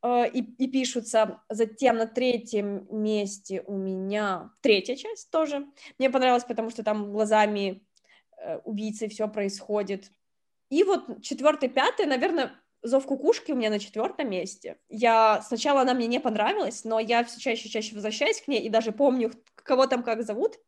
и, 0.05 0.55
и 0.59 0.67
пишутся. 0.67 1.43
Затем 1.49 1.97
на 1.97 2.07
третьем 2.07 2.89
месте 2.91 3.63
у 3.69 3.77
меня 3.77 4.51
третья 4.61 4.97
часть 4.97 5.31
тоже. 5.31 5.67
Мне 5.97 6.11
понравилось, 6.11 6.43
потому 6.43 6.71
что 6.71 6.83
там 6.83 7.13
глазами 7.13 7.87
убийцы 8.65 9.07
все 9.07 9.29
происходит. 9.29 10.11
И 10.71 10.83
вот 10.83 11.23
четвертый, 11.23 11.69
пятый, 11.69 12.07
наверное, 12.07 12.51
Зов 12.85 13.07
кукушки 13.07 13.53
у 13.53 13.55
меня 13.55 13.71
на 13.71 13.79
четвертом 13.79 14.29
месте. 14.29 14.77
Я 14.89 15.41
сначала 15.43 15.83
она 15.83 15.95
мне 15.95 16.09
не 16.09 16.19
понравилась, 16.19 16.83
но 16.83 16.99
я 16.99 17.23
все 17.23 17.39
чаще 17.39 17.69
и 17.69 17.71
чаще 17.71 17.95
возвращаюсь 17.95 18.41
к 18.41 18.49
ней 18.49 18.61
и 18.61 18.69
даже 18.69 18.91
помню, 18.91 19.31
кого 19.63 19.87
там 19.87 20.03
как 20.03 20.23
зовут. 20.23 20.59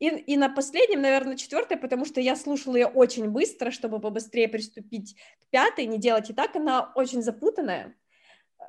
И, 0.00 0.08
и 0.08 0.36
на 0.36 0.48
последнем, 0.48 1.02
наверное, 1.02 1.36
четвертая, 1.36 1.78
потому 1.78 2.04
что 2.04 2.20
я 2.20 2.36
слушала 2.36 2.74
ее 2.76 2.86
очень 2.86 3.30
быстро, 3.30 3.70
чтобы 3.70 4.00
побыстрее 4.00 4.48
приступить 4.48 5.16
к 5.40 5.50
пятой, 5.50 5.86
не 5.86 5.98
делать 5.98 6.30
и 6.30 6.34
так, 6.34 6.56
она 6.56 6.92
очень 6.94 7.22
запутанная. 7.22 7.94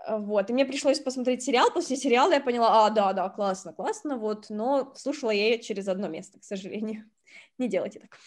Э, 0.08 0.18
вот, 0.18 0.50
и 0.50 0.54
мне 0.54 0.66
пришлось 0.66 1.00
посмотреть 1.00 1.44
сериал, 1.44 1.72
после 1.72 1.96
сериала 1.96 2.34
я 2.34 2.42
поняла, 2.42 2.86
а, 2.86 2.90
да, 2.90 3.14
да, 3.14 3.30
классно, 3.30 3.74
классно, 3.74 4.18
вот, 4.18 4.50
но 4.50 4.94
слушала 4.96 5.32
я 5.32 5.50
ее 5.50 5.60
через 5.60 5.88
одно 5.88 6.08
место, 6.08 6.40
к 6.40 6.44
сожалению. 6.44 7.10
Не 7.58 7.68
делайте 7.68 8.00
так. 8.00 8.18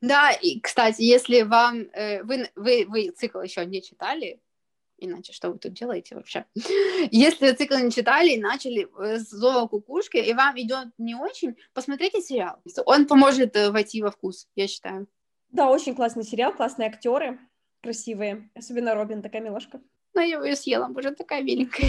Да, 0.00 0.30
и, 0.30 0.60
кстати, 0.60 1.02
если 1.02 1.42
вам, 1.42 1.80
э, 1.92 2.22
вы, 2.22 2.48
вы, 2.54 2.86
вы 2.86 3.10
цикл 3.10 3.40
еще 3.40 3.66
не 3.66 3.82
читали, 3.82 4.40
иначе 4.98 5.32
что 5.32 5.50
вы 5.50 5.58
тут 5.58 5.72
делаете 5.72 6.14
вообще? 6.14 6.44
Если 7.10 7.52
цикл 7.52 7.76
не 7.76 7.90
читали 7.90 8.30
и 8.30 8.40
начали 8.40 8.88
э, 8.98 9.18
с 9.18 9.30
зова 9.30 9.66
кукушки, 9.68 10.16
и 10.18 10.32
вам 10.34 10.58
идет 10.58 10.88
не 10.98 11.14
очень, 11.14 11.56
посмотрите 11.72 12.20
сериал. 12.20 12.60
Он 12.86 13.06
поможет 13.06 13.56
э, 13.56 13.70
войти 13.70 14.02
во 14.02 14.10
вкус, 14.10 14.48
я 14.56 14.66
считаю. 14.66 15.06
Да, 15.50 15.70
очень 15.70 15.94
классный 15.94 16.24
сериал, 16.24 16.52
классные 16.52 16.88
актеры, 16.88 17.38
красивые, 17.82 18.50
особенно 18.54 18.94
Робин, 18.94 19.22
такая 19.22 19.40
милашка. 19.40 19.80
Ну, 20.14 20.20
я 20.20 20.42
ее 20.42 20.56
съела, 20.56 20.88
боже, 20.88 21.12
такая 21.12 21.42
миленькая. 21.42 21.88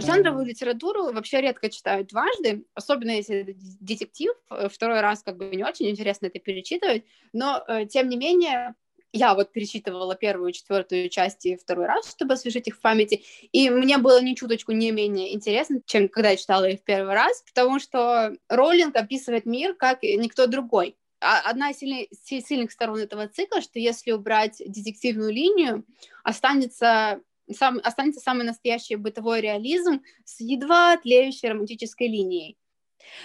Жанровую 0.00 0.46
литературу 0.46 1.12
вообще 1.12 1.40
редко 1.40 1.68
читают 1.68 2.08
дважды, 2.08 2.64
особенно 2.74 3.10
если 3.10 3.36
это 3.40 3.52
детектив. 3.80 4.32
Э, 4.50 4.68
второй 4.68 5.00
раз 5.00 5.22
как 5.22 5.36
бы 5.36 5.46
не 5.54 5.64
очень 5.64 5.88
интересно 5.88 6.26
это 6.26 6.38
перечитывать, 6.38 7.04
но 7.32 7.64
тем 7.88 8.08
не 8.08 8.16
менее 8.16 8.74
я 9.12 9.34
вот 9.34 9.52
перечитывала 9.52 10.14
первую, 10.14 10.52
четвертую 10.52 11.08
части 11.08 11.56
второй 11.56 11.86
раз, 11.86 12.10
чтобы 12.10 12.34
освежить 12.34 12.68
их 12.68 12.76
в 12.76 12.80
памяти, 12.80 13.24
и 13.52 13.70
мне 13.70 13.98
было 13.98 14.22
ни 14.22 14.34
чуточку 14.34 14.72
не 14.72 14.90
менее 14.90 15.34
интересно, 15.34 15.80
чем 15.86 16.08
когда 16.08 16.30
я 16.30 16.36
читала 16.36 16.68
их 16.68 16.80
в 16.80 16.84
первый 16.84 17.14
раз, 17.14 17.42
потому 17.42 17.80
что 17.80 18.36
Роллинг 18.48 18.96
описывает 18.96 19.46
мир 19.46 19.74
как 19.74 20.02
никто 20.02 20.46
другой. 20.46 20.96
А 21.20 21.40
одна 21.40 21.70
из 21.70 21.78
сильных, 21.78 22.08
сильных 22.22 22.72
сторон 22.72 22.98
этого 23.00 23.28
цикла, 23.28 23.60
что 23.60 23.78
если 23.78 24.12
убрать 24.12 24.62
детективную 24.64 25.32
линию, 25.32 25.84
останется 26.24 27.20
сам, 27.52 27.80
останется 27.82 28.20
самый 28.20 28.46
настоящий 28.46 28.96
бытовой 28.96 29.40
реализм 29.40 30.02
с 30.24 30.40
едва 30.40 30.96
тлеющей 30.96 31.48
романтической 31.48 32.08
линией. 32.08 32.56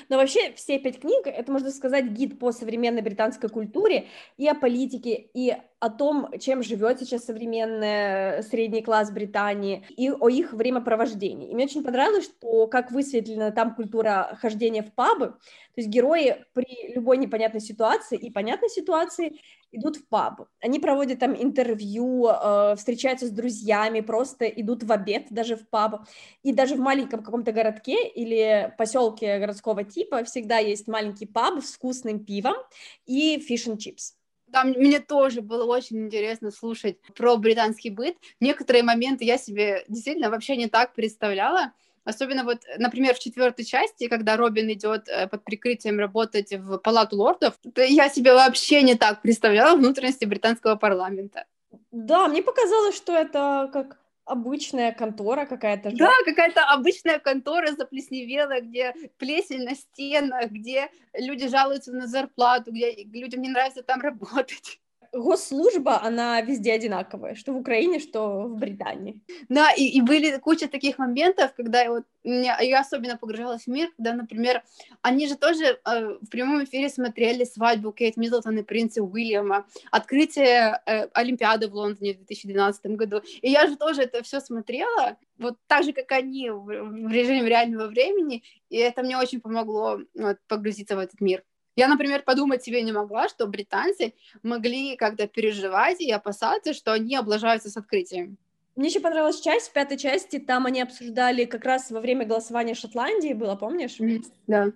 Но 0.10 0.18
вообще 0.18 0.54
все 0.54 0.80
пять 0.80 1.00
книг, 1.00 1.28
это, 1.28 1.52
можно 1.52 1.70
сказать, 1.72 2.06
гид 2.06 2.40
по 2.40 2.52
современной 2.52 3.02
британской 3.02 3.50
культуре 3.50 4.08
и 4.38 4.48
о 4.48 4.56
политике, 4.56 5.30
и 5.34 5.56
о 5.86 5.90
том, 5.92 6.30
чем 6.40 6.64
живет 6.64 7.00
сейчас 7.00 7.26
современный 7.26 8.42
средний 8.42 8.82
класс 8.82 9.12
Британии, 9.12 9.86
и 9.96 10.10
о 10.10 10.30
их 10.30 10.52
времяпровождении. 10.52 11.52
И 11.52 11.54
мне 11.54 11.66
очень 11.66 11.84
понравилось, 11.84 12.26
что 12.26 12.66
как 12.66 12.92
высветлена 12.92 13.52
там 13.52 13.76
культура 13.76 14.36
хождения 14.42 14.82
в 14.82 14.92
пабы, 14.94 15.28
то 15.28 15.82
есть 15.82 15.90
герои 15.90 16.44
при 16.54 16.96
любой 16.96 17.18
непонятной 17.18 17.62
ситуации 17.62 18.18
и 18.18 18.32
понятной 18.32 18.70
ситуации 18.70 19.40
идут 19.72 19.98
в 19.98 20.08
паб. 20.08 20.48
Они 20.60 20.80
проводят 20.80 21.20
там 21.20 21.36
интервью, 21.36 22.30
э, 22.30 22.76
встречаются 22.78 23.28
с 23.28 23.30
друзьями, 23.30 24.00
просто 24.02 24.46
идут 24.46 24.84
в 24.84 24.92
обед 24.92 25.28
даже 25.30 25.56
в 25.56 25.70
паб. 25.70 26.08
И 26.42 26.52
даже 26.52 26.76
в 26.76 26.80
маленьком 26.80 27.22
каком-то 27.22 27.52
городке 27.52 28.08
или 28.08 28.74
поселке 28.78 29.38
городского 29.38 29.84
типа 29.84 30.24
всегда 30.24 30.58
есть 30.58 30.88
маленький 30.88 31.28
паб 31.28 31.64
с 31.64 31.74
вкусным 31.74 32.26
пивом 32.26 32.56
и 33.06 33.40
фиш 33.40 33.68
and 33.68 33.78
чипс. 33.78 34.16
Там 34.56 34.70
мне 34.70 35.02
тоже 35.02 35.42
было 35.42 35.66
очень 35.66 36.06
интересно 36.06 36.50
слушать 36.50 36.96
про 37.14 37.36
британский 37.36 37.90
быт. 37.90 38.16
Некоторые 38.40 38.84
моменты 38.84 39.26
я 39.26 39.38
себе 39.38 39.84
действительно 39.90 40.30
вообще 40.30 40.56
не 40.56 40.70
так 40.70 40.94
представляла. 40.94 41.74
Особенно 42.06 42.46
вот, 42.46 42.60
например, 42.78 43.16
в 43.16 43.20
четвертой 43.20 43.66
части, 43.66 44.08
когда 44.08 44.38
Робин 44.38 44.72
идет 44.72 45.10
э, 45.10 45.28
под 45.28 45.44
прикрытием 45.44 46.00
работать 46.00 46.54
в 46.54 46.78
Палату 46.78 47.18
лордов, 47.18 47.56
я 47.76 48.08
себе 48.08 48.34
вообще 48.34 48.82
не 48.82 48.96
так 48.96 49.22
представляла 49.22 49.76
внутренности 49.76 50.24
британского 50.24 50.78
парламента. 50.78 51.44
Да, 51.92 52.30
мне 52.30 52.42
показалось, 52.42 52.96
что 52.96 53.12
это 53.12 53.70
как 53.74 53.98
обычная 54.26 54.92
контора 54.92 55.46
какая-то. 55.46 55.92
Да, 55.96 56.12
какая-то 56.26 56.64
обычная 56.66 57.20
контора 57.20 57.72
заплесневелая, 57.72 58.62
где 58.62 58.94
плесень 59.18 59.64
на 59.64 59.76
стенах, 59.76 60.52
где 60.52 60.90
люди 61.14 61.48
жалуются 61.48 61.92
на 61.94 62.08
зарплату, 62.08 62.72
где 62.72 63.04
людям 63.06 63.42
не 63.42 63.50
нравится 63.50 63.84
там 63.84 64.02
работать 64.02 64.80
госслужба, 65.16 66.02
она 66.02 66.42
везде 66.42 66.74
одинаковая, 66.74 67.36
что 67.36 67.54
в 67.54 67.58
Украине, 67.58 68.00
что 68.00 68.44
в 68.44 68.58
Британии. 68.58 69.22
Да, 69.50 69.72
и, 69.72 69.84
и 69.86 70.02
были 70.02 70.38
куча 70.38 70.68
таких 70.68 70.98
моментов, 70.98 71.54
когда 71.56 71.82
я, 71.82 71.92
вот, 71.92 72.04
меня, 72.24 72.60
я 72.60 72.82
особенно 72.82 73.18
погружалась 73.18 73.64
в 73.64 73.68
мир, 73.68 73.90
когда, 73.96 74.14
например, 74.14 74.64
они 75.02 75.28
же 75.28 75.36
тоже 75.36 75.80
э, 75.86 76.18
в 76.22 76.30
прямом 76.30 76.64
эфире 76.66 76.90
смотрели 76.90 77.46
свадьбу 77.46 77.92
Кейт 77.92 78.18
Миддлтон 78.18 78.58
и 78.58 78.64
принца 78.64 79.02
Уильяма, 79.02 79.66
открытие 79.92 80.82
э, 80.86 81.08
Олимпиады 81.14 81.70
в 81.70 81.76
Лондоне 81.76 82.14
в 82.14 82.18
2012 82.18 82.86
году, 82.98 83.22
и 83.42 83.50
я 83.50 83.68
же 83.68 83.78
тоже 83.78 84.02
это 84.04 84.22
все 84.24 84.42
смотрела, 84.42 85.18
вот 85.38 85.58
так 85.68 85.84
же, 85.84 85.94
как 85.94 86.12
они, 86.12 86.50
в, 86.50 86.66
в 86.66 87.12
режиме 87.12 87.48
реального 87.48 87.88
времени, 87.88 88.44
и 88.70 88.78
это 88.78 89.04
мне 89.04 89.18
очень 89.18 89.40
помогло 89.40 90.00
вот, 90.14 90.38
погрузиться 90.48 90.96
в 90.96 91.00
этот 91.00 91.22
мир. 91.22 91.44
Я, 91.76 91.88
например, 91.88 92.24
подумать 92.24 92.64
себе 92.64 92.82
не 92.82 92.92
могла, 92.92 93.28
что 93.28 93.48
британцы 93.48 94.14
могли 94.44 94.96
как-то 94.96 95.28
переживать 95.28 96.00
и 96.00 96.12
опасаться, 96.12 96.74
что 96.74 96.94
они 96.94 97.16
облажаются 97.16 97.70
с 97.70 97.78
открытием. 97.78 98.38
Мне 98.76 98.90
еще 98.90 99.00
понравилась 99.00 99.40
часть, 99.40 99.70
в 99.70 99.74
пятой 99.74 99.98
части, 99.98 100.38
там 100.38 100.66
они 100.66 100.82
обсуждали 100.82 101.46
как 101.46 101.64
раз 101.64 101.92
во 101.92 102.02
время 102.02 102.26
голосования 102.26 102.74
Шотландии 102.74 103.34
было, 103.34 103.56
помнишь? 103.56 103.98
Да. 104.48 104.72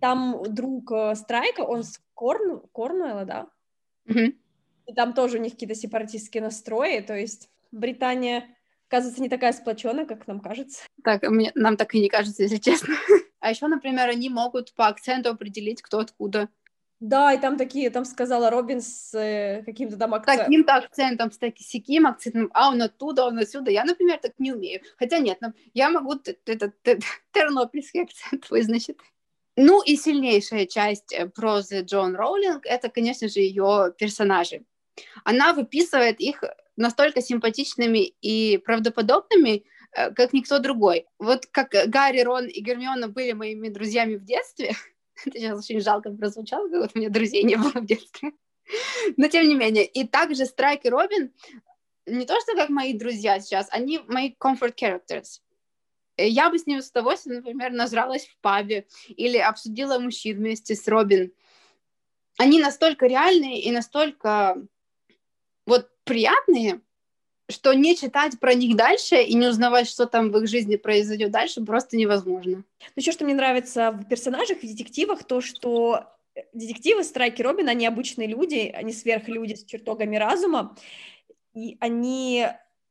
Там 0.00 0.42
друг 0.46 0.92
э, 0.92 1.14
Страйка, 1.16 1.62
он 1.62 1.82
с 1.82 2.00
Корн... 2.14 2.62
Корнуэлла, 2.72 3.24
да? 3.24 3.46
Mm-hmm. 4.06 4.34
И 4.86 4.94
там 4.94 5.12
тоже 5.12 5.38
у 5.38 5.40
них 5.40 5.52
какие-то 5.54 5.74
сепаратистские 5.74 6.42
настрои, 6.42 7.00
то 7.00 7.16
есть 7.16 7.50
Британия, 7.72 8.46
оказывается, 8.88 9.22
не 9.22 9.28
такая 9.28 9.52
сплоченная, 9.52 10.06
как 10.06 10.28
нам 10.28 10.38
кажется. 10.38 10.84
Так, 11.02 11.28
мне, 11.28 11.50
нам 11.56 11.76
так 11.76 11.94
и 11.96 12.00
не 12.00 12.08
кажется, 12.08 12.44
если 12.44 12.58
честно. 12.58 12.94
А 13.42 13.50
еще, 13.50 13.66
например, 13.66 14.08
они 14.08 14.30
могут 14.30 14.72
по 14.72 14.86
акценту 14.86 15.30
определить, 15.30 15.82
кто 15.82 15.98
откуда. 15.98 16.48
Да, 17.00 17.32
и 17.32 17.38
там 17.38 17.58
такие, 17.58 17.90
там 17.90 18.04
сказала 18.04 18.50
Робин 18.50 18.80
с 18.80 19.12
э, 19.18 19.64
каким-то 19.66 19.96
там 19.96 20.14
акцентом. 20.14 20.46
Таким-то 20.46 20.74
акцентом, 20.76 21.32
с 21.32 21.38
таким 21.38 22.06
акцентом, 22.06 22.50
а 22.54 22.68
он 22.68 22.80
оттуда, 22.80 23.24
он 23.24 23.38
отсюда. 23.38 23.72
Я, 23.72 23.84
например, 23.84 24.20
так 24.22 24.34
не 24.38 24.52
умею. 24.52 24.80
Хотя 24.96 25.18
нет, 25.18 25.40
я 25.74 25.90
могу 25.90 26.14
этот 26.14 26.74
тернопольский 27.32 28.02
акцент 28.02 28.48
вызначить. 28.48 28.98
Ну 29.56 29.82
и 29.82 29.96
сильнейшая 29.96 30.66
часть 30.66 31.12
э, 31.12 31.26
прозы 31.26 31.80
Джон 31.80 32.14
Роулинг— 32.14 32.64
это, 32.64 32.88
конечно 32.88 33.26
же, 33.26 33.40
ее 33.40 33.92
персонажи. 33.98 34.62
Она 35.24 35.54
выписывает 35.54 36.20
их 36.20 36.44
настолько 36.76 37.20
симпатичными 37.20 38.14
и 38.20 38.58
правдоподобными, 38.58 39.64
как 39.92 40.32
никто 40.32 40.58
другой. 40.58 41.06
Вот 41.18 41.46
как 41.46 41.70
Гарри, 41.86 42.20
Рон 42.22 42.46
и 42.46 42.60
Гермиона 42.60 43.08
были 43.08 43.32
моими 43.32 43.68
друзьями 43.68 44.16
в 44.16 44.24
детстве, 44.24 44.74
это 45.26 45.38
сейчас 45.38 45.58
очень 45.58 45.80
жалко 45.80 46.10
прозвучало, 46.10 46.68
как 46.68 46.80
вот 46.80 46.90
у 46.94 46.98
меня 46.98 47.10
друзей 47.10 47.42
не 47.44 47.56
было 47.56 47.72
в 47.72 47.86
детстве. 47.86 48.32
Но 49.16 49.28
тем 49.28 49.48
не 49.48 49.54
менее. 49.54 49.84
И 49.86 50.06
также 50.06 50.46
Страйк 50.46 50.84
и 50.84 50.90
Робин 50.90 51.32
не 52.06 52.26
то, 52.26 52.40
что 52.40 52.54
как 52.54 52.68
мои 52.68 52.94
друзья 52.94 53.38
сейчас, 53.40 53.68
они 53.70 54.00
мои 54.08 54.34
comfort 54.38 54.74
characters. 54.74 55.40
Э, 56.16 56.26
я 56.28 56.50
бы 56.50 56.58
с 56.58 56.66
ними 56.66 56.80
с 56.80 56.90
удовольствием, 56.90 57.38
например, 57.38 57.72
нажралась 57.72 58.26
в 58.26 58.36
пабе 58.40 58.86
или 59.08 59.38
обсудила 59.38 59.98
мужчин 59.98 60.38
вместе 60.38 60.74
с 60.74 60.86
Робин. 60.88 61.32
Они 62.38 62.60
настолько 62.60 63.06
реальные 63.06 63.60
и 63.60 63.70
настолько 63.70 64.56
вот 65.66 65.90
приятные, 66.04 66.80
что 67.52 67.72
не 67.72 67.96
читать 67.96 68.38
про 68.40 68.54
них 68.54 68.76
дальше 68.76 69.22
и 69.22 69.34
не 69.34 69.46
узнавать, 69.46 69.88
что 69.88 70.06
там 70.06 70.30
в 70.30 70.38
их 70.38 70.48
жизни 70.48 70.76
произойдет 70.76 71.30
дальше, 71.30 71.64
просто 71.64 71.96
невозможно. 71.96 72.64
Ну, 72.80 72.92
еще 72.96 73.12
что 73.12 73.24
мне 73.24 73.34
нравится 73.34 73.92
в 73.92 74.08
персонажах, 74.08 74.58
в 74.58 74.66
детективах, 74.66 75.24
то, 75.24 75.40
что 75.40 76.06
детективы 76.52 77.04
Страйки 77.04 77.42
Робин, 77.42 77.68
они 77.68 77.86
обычные 77.86 78.28
люди, 78.28 78.72
они 78.74 78.92
сверхлюди 78.92 79.54
с 79.54 79.64
чертогами 79.64 80.16
разума, 80.16 80.76
и 81.54 81.76
они, 81.80 82.46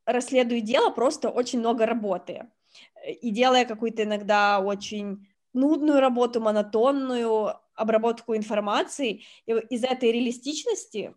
расследуют 0.06 0.64
дело, 0.64 0.90
просто 0.90 1.28
очень 1.28 1.58
много 1.58 1.86
работы. 1.86 2.46
И 3.20 3.30
делая 3.30 3.64
какую-то 3.64 4.04
иногда 4.04 4.60
очень 4.60 5.26
нудную 5.52 6.00
работу, 6.00 6.40
монотонную 6.40 7.54
обработку 7.74 8.36
информации, 8.36 9.22
из 9.46 9.84
этой 9.84 10.12
реалистичности 10.12 11.14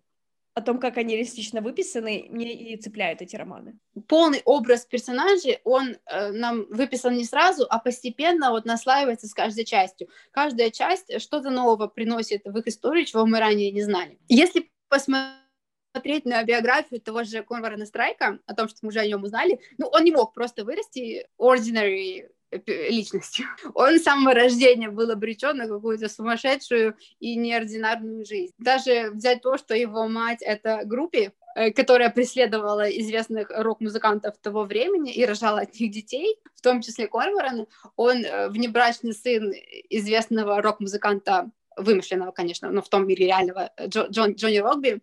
о 0.56 0.62
том, 0.62 0.80
как 0.80 0.98
они 0.98 1.16
реалистично 1.16 1.60
выписаны, 1.60 2.28
мне 2.30 2.54
и 2.54 2.78
цепляют 2.78 3.22
эти 3.22 3.36
романы. 3.36 3.78
Полный 4.08 4.42
образ 4.46 4.86
персонажей, 4.86 5.60
он 5.66 5.98
э, 6.06 6.32
нам 6.32 6.66
выписан 6.70 7.14
не 7.14 7.26
сразу, 7.26 7.68
а 7.70 7.78
постепенно 7.78 8.52
вот 8.52 8.64
наслаивается 8.66 9.28
с 9.28 9.34
каждой 9.34 9.66
частью. 9.66 10.08
Каждая 10.32 10.72
часть 10.72 11.22
что-то 11.22 11.50
нового 11.50 11.88
приносит 11.88 12.46
в 12.46 12.58
их 12.58 12.68
историю, 12.68 13.06
чего 13.06 13.26
мы 13.26 13.40
ранее 13.40 13.70
не 13.72 13.82
знали. 13.82 14.18
Если 14.30 14.72
посмотреть 14.88 16.24
на 16.24 16.42
биографию 16.44 17.02
того 17.02 17.26
же 17.26 17.44
Конвара 17.44 17.84
Страйка, 17.84 18.40
о 18.46 18.56
том, 18.56 18.70
что 18.70 18.80
мы 18.84 18.90
уже 18.90 19.00
о 19.00 19.08
нем 19.08 19.24
узнали, 19.24 19.60
ну, 19.78 19.88
он 19.88 20.06
не 20.06 20.14
мог 20.14 20.34
просто 20.34 20.64
вырасти 20.64 21.28
ordinary 21.38 22.30
личностью. 22.66 23.46
Он 23.74 24.00
с 24.00 24.04
самого 24.04 24.34
рождения 24.34 24.90
был 24.90 25.12
обречен 25.12 25.58
на 25.58 25.68
какую-то 25.68 26.10
сумасшедшую 26.10 26.96
и 27.20 27.36
неординарную 27.36 28.26
жизнь. 28.26 28.54
Даже 28.58 29.12
взять 29.12 29.42
то, 29.42 29.58
что 29.58 29.76
его 29.76 30.08
мать— 30.08 30.40
это 30.42 30.82
группе, 30.86 31.34
э, 31.56 31.72
которая 31.72 32.10
преследовала 32.10 32.90
известных 32.90 33.50
рок-музыкантов 33.50 34.38
того 34.38 34.64
времени 34.64 35.12
и 35.12 35.26
рожала 35.26 35.62
от 35.62 35.80
них 35.80 35.92
детей, 35.92 36.38
в 36.56 36.62
том 36.62 36.82
числе 36.82 37.08
Корморан. 37.08 37.68
Он 37.96 38.24
э, 38.24 38.50
внебрачный 38.50 39.14
сын 39.14 39.54
известного 39.90 40.62
рок-музыканта, 40.62 41.52
вымышленного, 41.78 42.32
конечно, 42.32 42.70
но 42.72 42.82
в 42.82 42.90
том 42.90 43.08
мире 43.08 43.28
реального, 43.28 43.72
Джо, 43.80 44.08
Джон, 44.08 44.34
Джонни 44.34 44.60
Рокби, 44.60 45.02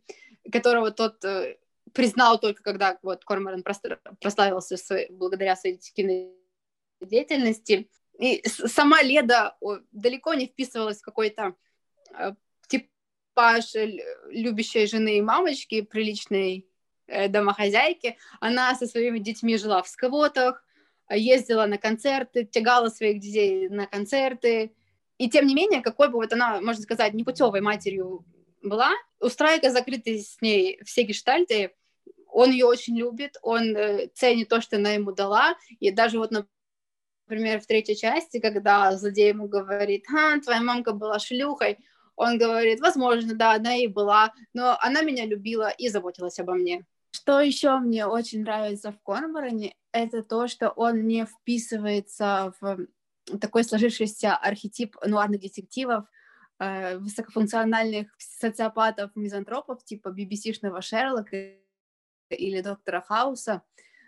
которого 0.51 0.91
тот 0.91 1.25
э, 1.25 1.57
признал 1.93 2.39
только 2.39 2.63
когда 2.63 2.99
вот 3.03 3.25
Корморан 3.25 3.63
прославился 3.63 4.77
своей, 4.77 5.11
благодаря 5.11 5.57
своей 5.57 5.79
кино 5.79 6.33
деятельности. 7.07 7.89
И 8.19 8.43
сама 8.47 9.03
Леда 9.03 9.57
далеко 9.93 10.35
не 10.35 10.47
вписывалась 10.47 10.99
в 10.99 11.05
какой-то 11.05 11.55
э, 12.17 12.33
типаж 12.69 13.75
любящей 14.31 14.87
жены 14.87 15.19
и 15.19 15.23
мамочки, 15.23 15.83
приличной 15.83 16.67
э, 17.07 17.29
домохозяйки. 17.29 18.17
Она 18.41 18.75
со 18.75 18.87
своими 18.87 19.19
детьми 19.19 19.57
жила 19.57 19.83
в 19.83 19.89
сквотах, 19.89 20.65
ездила 21.11 21.67
на 21.67 21.79
концерты, 21.79 22.45
тягала 22.45 22.89
своих 22.89 23.21
детей 23.21 23.69
на 23.69 23.87
концерты. 23.87 24.73
И 25.19 25.29
тем 25.29 25.47
не 25.47 25.55
менее, 25.55 25.83
какой 25.83 26.09
бы 26.09 26.15
вот 26.15 26.33
она, 26.33 26.61
можно 26.61 26.83
сказать, 26.83 27.15
непутевой 27.15 27.61
матерью 27.61 28.25
была, 28.63 28.91
у 29.21 29.29
Страйка 29.29 29.71
закрыты 29.71 30.19
с 30.19 30.41
ней 30.41 30.81
все 30.85 31.03
гештальты, 31.03 31.73
он 32.27 32.51
ее 32.51 32.67
очень 32.67 32.99
любит, 32.99 33.37
он 33.43 33.77
э, 33.77 34.09
ценит 34.15 34.49
то, 34.49 34.61
что 34.61 34.77
она 34.77 34.93
ему 34.93 35.13
дала, 35.13 35.57
и 35.81 35.91
даже 35.91 36.19
вот, 36.19 36.33
например, 37.33 37.61
в 37.61 37.67
третьей 37.67 37.97
части, 37.97 38.41
когда 38.41 38.95
злодей 38.97 39.29
ему 39.29 39.49
говорит, 39.49 40.05
а, 40.11 40.39
твоя 40.39 40.61
мамка 40.61 40.93
была 40.93 41.19
шлюхой, 41.19 41.79
он 42.15 42.37
говорит, 42.37 42.81
возможно, 42.81 43.35
да, 43.35 43.55
она 43.55 43.75
и 43.77 43.87
была, 43.87 44.35
но 44.53 44.77
она 44.81 45.01
меня 45.01 45.25
любила 45.25 45.71
и 45.71 45.89
заботилась 45.89 46.39
обо 46.39 46.53
мне. 46.53 46.85
Что 47.11 47.41
еще 47.41 47.79
мне 47.79 48.07
очень 48.07 48.43
нравится 48.43 48.93
в 48.93 49.01
Корморане, 49.03 49.75
это 49.93 50.23
то, 50.23 50.47
что 50.47 50.69
он 50.71 51.07
не 51.07 51.25
вписывается 51.25 52.53
в 52.61 52.87
такой 53.41 53.65
сложившийся 53.65 54.37
архетип 54.37 54.97
нуарных 55.03 55.41
детективов, 55.41 56.05
э, 56.59 56.99
высокофункциональных 56.99 58.09
социопатов, 58.19 59.11
мизантропов, 59.15 59.83
типа 59.85 60.09
BBC-шного 60.09 60.83
Шерлока 60.83 61.55
или 62.29 62.61
доктора 62.61 63.01
Хауса, 63.01 63.63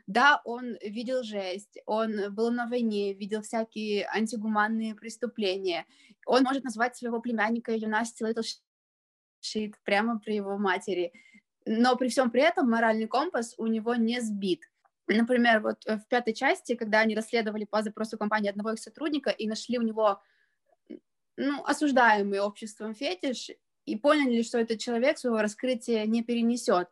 да, 0.07 0.41
он 0.45 0.77
видел 0.83 1.23
жесть, 1.23 1.79
он 1.87 2.35
был 2.35 2.51
на 2.51 2.67
войне, 2.67 3.15
видел 3.15 3.43
всякие 3.43 4.07
антигуманные 4.07 4.95
преступления. 4.95 5.87
Он 6.27 6.43
может 6.43 6.65
назвать 6.65 6.97
своего 6.97 7.21
племянника 7.21 7.75
Юнасти 7.75 8.23
Литл 8.23 8.43
Шит 9.41 9.77
прямо 9.85 10.19
при 10.19 10.35
его 10.35 10.59
матери. 10.59 11.13
Но 11.67 11.97
при 11.97 12.09
всем 12.09 12.31
при 12.31 12.43
этом 12.43 12.71
моральный 12.71 13.07
компас 13.07 13.55
у 13.57 13.67
него 13.67 13.95
не 13.95 14.21
сбит. 14.21 14.61
Например, 15.07 15.61
вот 15.61 15.85
в 15.85 16.07
пятой 16.09 16.35
части, 16.35 16.75
когда 16.75 17.01
они 17.01 17.15
расследовали 17.15 17.65
по 17.65 17.83
запросу 17.83 18.19
компании 18.19 18.51
одного 18.51 18.73
их 18.73 18.79
сотрудника 18.79 19.31
и 19.31 19.47
нашли 19.47 19.79
у 19.79 19.83
него 19.83 20.21
ну, 21.37 21.63
осуждаемый 21.65 22.41
обществом 22.41 22.95
фетиш, 22.95 23.51
и 23.87 23.97
поняли, 23.97 24.43
что 24.43 24.59
этот 24.59 24.79
человек 24.79 25.19
своего 25.19 25.43
раскрытия 25.43 26.07
не 26.07 26.23
перенесет. 26.23 26.89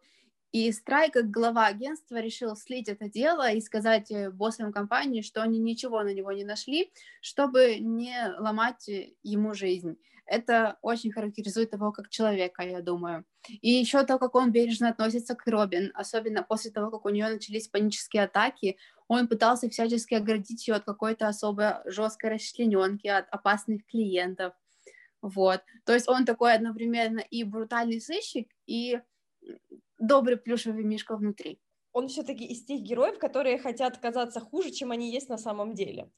И 0.53 0.71
Страй, 0.71 1.11
как 1.11 1.31
глава 1.31 1.67
агентства, 1.67 2.21
решил 2.21 2.55
слить 2.57 2.89
это 2.89 3.09
дело 3.09 3.51
и 3.51 3.61
сказать 3.63 4.11
э, 4.11 4.31
боссам 4.31 4.71
компании, 4.71 5.23
что 5.23 5.43
они 5.43 5.59
ничего 5.59 6.03
на 6.03 6.13
него 6.13 6.31
не 6.33 6.45
нашли, 6.45 6.93
чтобы 7.23 7.79
не 7.79 8.15
ломать 8.39 8.87
э, 8.89 9.15
ему 9.23 9.55
жизнь. 9.55 9.97
Это 10.27 10.79
очень 10.83 11.11
характеризует 11.11 11.73
его 11.73 11.91
как 11.91 12.11
человека, 12.11 12.63
я 12.63 12.83
думаю. 12.83 13.25
И 13.49 13.71
еще 13.71 14.05
то, 14.05 14.19
как 14.19 14.35
он 14.35 14.53
бережно 14.53 14.91
относится 14.91 15.35
к 15.35 15.47
Робин, 15.47 15.91
особенно 15.95 16.43
после 16.43 16.71
того, 16.71 16.91
как 16.91 17.07
у 17.07 17.09
нее 17.09 17.29
начались 17.29 17.69
панические 17.69 18.25
атаки, 18.25 18.77
он 19.09 19.29
пытался 19.29 19.71
всячески 19.71 20.15
оградить 20.15 20.69
ее 20.69 20.75
от 20.75 20.85
какой-то 20.85 21.29
особо 21.29 21.83
жесткой 21.87 22.31
расчлененки, 22.31 23.09
от 23.09 23.27
опасных 23.31 23.87
клиентов. 23.87 24.53
Вот. 25.23 25.63
То 25.85 25.95
есть 25.95 26.09
он 26.09 26.27
такой 26.27 26.55
одновременно 26.55 27.21
и 27.21 27.43
брутальный 27.43 28.01
сыщик, 28.01 28.51
и 28.67 29.01
добрый 30.03 30.37
плюшевый 30.37 30.85
мишка 30.85 31.17
внутри. 31.17 31.61
Он 31.93 32.09
все-таки 32.09 32.45
из 32.45 32.65
тех 32.65 32.81
героев, 32.81 33.19
которые 33.19 33.59
хотят 33.59 33.99
казаться 33.99 34.41
хуже, 34.41 34.71
чем 34.71 34.91
они 34.91 35.13
есть 35.13 35.29
на 35.29 35.39
самом 35.39 35.75
деле. 35.75 36.11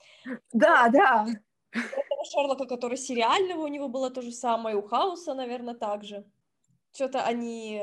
Да, 0.53 0.88
да. 0.88 1.27
У 1.75 2.25
Шерлока, 2.25 2.66
который 2.66 2.97
сериального, 2.97 3.62
у 3.62 3.68
него 3.68 3.88
было 3.88 4.11
то 4.11 4.23
же 4.23 4.31
самое, 4.31 4.77
у 4.77 4.83
Хауса, 4.83 5.35
наверное, 5.35 5.75
также. 5.75 6.25
Что-то 6.92 7.25
они, 7.25 7.83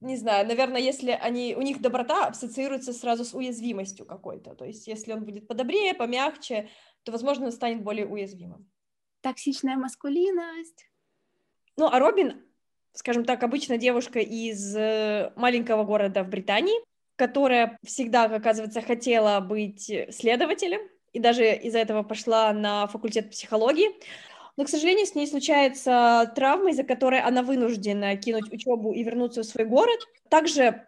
не 0.00 0.16
знаю, 0.16 0.46
наверное, 0.46 0.80
если 0.80 1.10
они, 1.10 1.56
у 1.56 1.62
них 1.62 1.80
доброта 1.80 2.26
ассоциируется 2.26 2.92
сразу 2.92 3.24
с 3.24 3.34
уязвимостью 3.34 4.04
какой-то. 4.04 4.54
То 4.54 4.66
есть, 4.66 4.86
если 4.86 5.14
он 5.14 5.24
будет 5.24 5.48
подобрее, 5.48 5.94
помягче, 5.94 6.68
то, 7.02 7.12
возможно, 7.12 7.46
он 7.46 7.52
станет 7.52 7.82
более 7.82 8.06
уязвимым. 8.06 8.70
Токсичная 9.22 9.76
маскулинность. 9.76 10.90
Ну, 11.78 11.86
а 11.86 11.98
Робин 11.98 12.44
скажем 12.92 13.24
так, 13.24 13.42
обычно 13.42 13.78
девушка 13.78 14.18
из 14.18 14.74
э, 14.76 15.32
маленького 15.36 15.84
города 15.84 16.22
в 16.22 16.28
Британии, 16.28 16.78
которая 17.16 17.78
всегда, 17.84 18.24
оказывается, 18.24 18.80
хотела 18.80 19.40
быть 19.40 19.92
следователем, 20.10 20.80
и 21.12 21.20
даже 21.20 21.54
из-за 21.54 21.78
этого 21.78 22.02
пошла 22.02 22.52
на 22.52 22.86
факультет 22.86 23.30
психологии. 23.30 23.90
Но, 24.56 24.64
к 24.64 24.68
сожалению, 24.68 25.06
с 25.06 25.14
ней 25.14 25.26
случается 25.26 26.30
травма, 26.34 26.70
из-за 26.70 26.84
которой 26.84 27.20
она 27.20 27.42
вынуждена 27.42 28.16
кинуть 28.16 28.52
учебу 28.52 28.92
и 28.92 29.02
вернуться 29.02 29.42
в 29.42 29.46
свой 29.46 29.64
город. 29.64 29.98
Также 30.28 30.86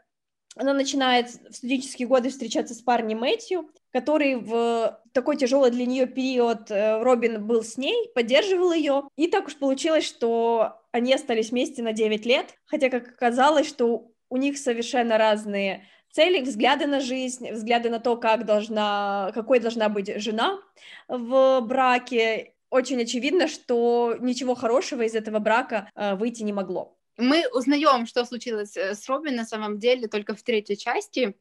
она 0.57 0.73
начинает 0.73 1.31
в 1.31 1.55
студенческие 1.55 2.07
годы 2.07 2.31
встречаться 2.31 2.75
с 2.75 2.83
парнем 2.83 3.21
Мэтью, 3.21 3.71
который 3.93 4.37
в 4.37 5.01
такой 5.12 5.37
тяжелый 5.37 5.71
для 5.71 5.87
нее 5.87 6.07
период 6.07 6.71
э, 6.71 7.03
Робин 7.03 7.45
был 7.47 7.62
с 7.62 7.77
ней, 7.77 8.11
поддерживал 8.14 8.73
ее. 8.73 9.05
И 9.17 9.29
так 9.29 9.47
уж 9.47 9.57
получилось, 9.57 10.05
что 10.05 10.81
они 10.94 11.12
остались 11.12 11.50
вместе 11.50 11.83
на 11.83 11.92
9 11.92 12.24
лет, 12.24 12.54
хотя, 12.66 12.88
как 12.88 13.09
оказалось, 13.09 13.66
что 13.66 14.12
у 14.28 14.37
них 14.37 14.57
совершенно 14.57 15.18
разные 15.18 15.88
цели, 16.12 16.40
взгляды 16.40 16.87
на 16.87 17.00
жизнь, 17.00 17.50
взгляды 17.50 17.90
на 17.90 17.98
то, 17.98 18.16
как 18.16 18.46
должна, 18.46 19.33
какой 19.35 19.59
должна 19.59 19.88
быть 19.88 20.20
жена 20.22 20.61
в 21.09 21.61
браке. 21.62 22.54
Очень 22.70 23.02
очевидно, 23.02 23.48
что 23.48 24.14
ничего 24.20 24.54
хорошего 24.54 25.02
из 25.02 25.16
этого 25.16 25.40
брака 25.40 25.90
э, 25.96 26.14
выйти 26.14 26.44
не 26.44 26.52
могло. 26.52 26.96
Мы 27.16 27.42
узнаем, 27.52 28.07
что 28.07 28.24
случилось 28.24 28.76
э, 28.76 28.94
с 28.94 29.09
Робин 29.09 29.35
на 29.35 29.44
самом 29.44 29.80
деле 29.80 30.07
только 30.07 30.37
в 30.37 30.44
третьей 30.44 30.78
части. 30.78 31.35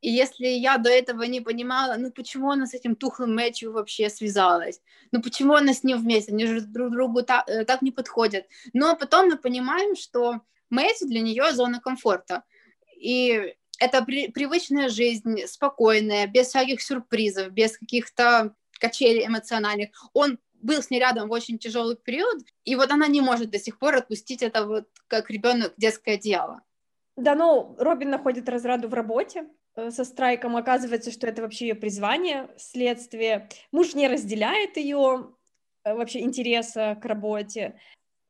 И 0.00 0.10
если 0.10 0.46
я 0.46 0.76
до 0.76 0.90
этого 0.90 1.22
не 1.22 1.40
понимала, 1.40 1.96
ну 1.96 2.10
почему 2.12 2.50
она 2.50 2.66
с 2.66 2.74
этим 2.74 2.94
тухлым 2.94 3.34
Мэтью 3.34 3.72
вообще 3.72 4.10
связалась? 4.10 4.82
Ну 5.12 5.22
почему 5.22 5.54
она 5.54 5.72
с 5.72 5.82
ним 5.82 5.98
вместе? 5.98 6.32
Они 6.32 6.46
же 6.46 6.60
друг 6.60 6.90
другу 6.90 7.22
так, 7.22 7.48
э, 7.48 7.64
так 7.64 7.80
не 7.80 7.90
подходят. 7.90 8.44
Но 8.72 8.96
потом 8.96 9.28
мы 9.28 9.38
понимаем, 9.38 9.96
что 9.96 10.40
Мэтью 10.68 11.08
для 11.08 11.20
нее 11.20 11.52
зона 11.52 11.80
комфорта. 11.80 12.42
И 12.96 13.54
это 13.78 14.04
при, 14.04 14.28
привычная 14.28 14.88
жизнь, 14.88 15.46
спокойная, 15.46 16.26
без 16.26 16.48
всяких 16.48 16.82
сюрпризов, 16.82 17.52
без 17.52 17.78
каких-то 17.78 18.54
качелей 18.78 19.26
эмоциональных. 19.26 19.90
Он 20.12 20.38
был 20.60 20.82
с 20.82 20.90
ней 20.90 21.00
рядом 21.00 21.28
в 21.28 21.32
очень 21.32 21.58
тяжелый 21.58 21.96
период, 21.96 22.42
и 22.64 22.76
вот 22.76 22.90
она 22.90 23.06
не 23.06 23.20
может 23.20 23.50
до 23.50 23.58
сих 23.58 23.78
пор 23.78 23.96
отпустить 23.96 24.42
это 24.42 24.66
вот 24.66 24.88
как 25.08 25.30
ребенок 25.30 25.74
детское 25.76 26.14
одеяло. 26.14 26.62
Да, 27.16 27.34
ну, 27.34 27.76
Робин 27.78 28.10
находит 28.10 28.48
разраду 28.48 28.88
в 28.88 28.94
работе 28.94 29.46
со 29.90 30.04
страйком. 30.04 30.56
Оказывается, 30.56 31.10
что 31.10 31.26
это 31.26 31.42
вообще 31.42 31.68
ее 31.68 31.74
призвание, 31.74 32.48
следствие. 32.56 33.48
Муж 33.72 33.94
не 33.94 34.08
разделяет 34.08 34.76
ее 34.76 35.30
э, 35.84 35.94
вообще 35.94 36.20
интереса 36.20 36.98
к 37.00 37.04
работе, 37.04 37.78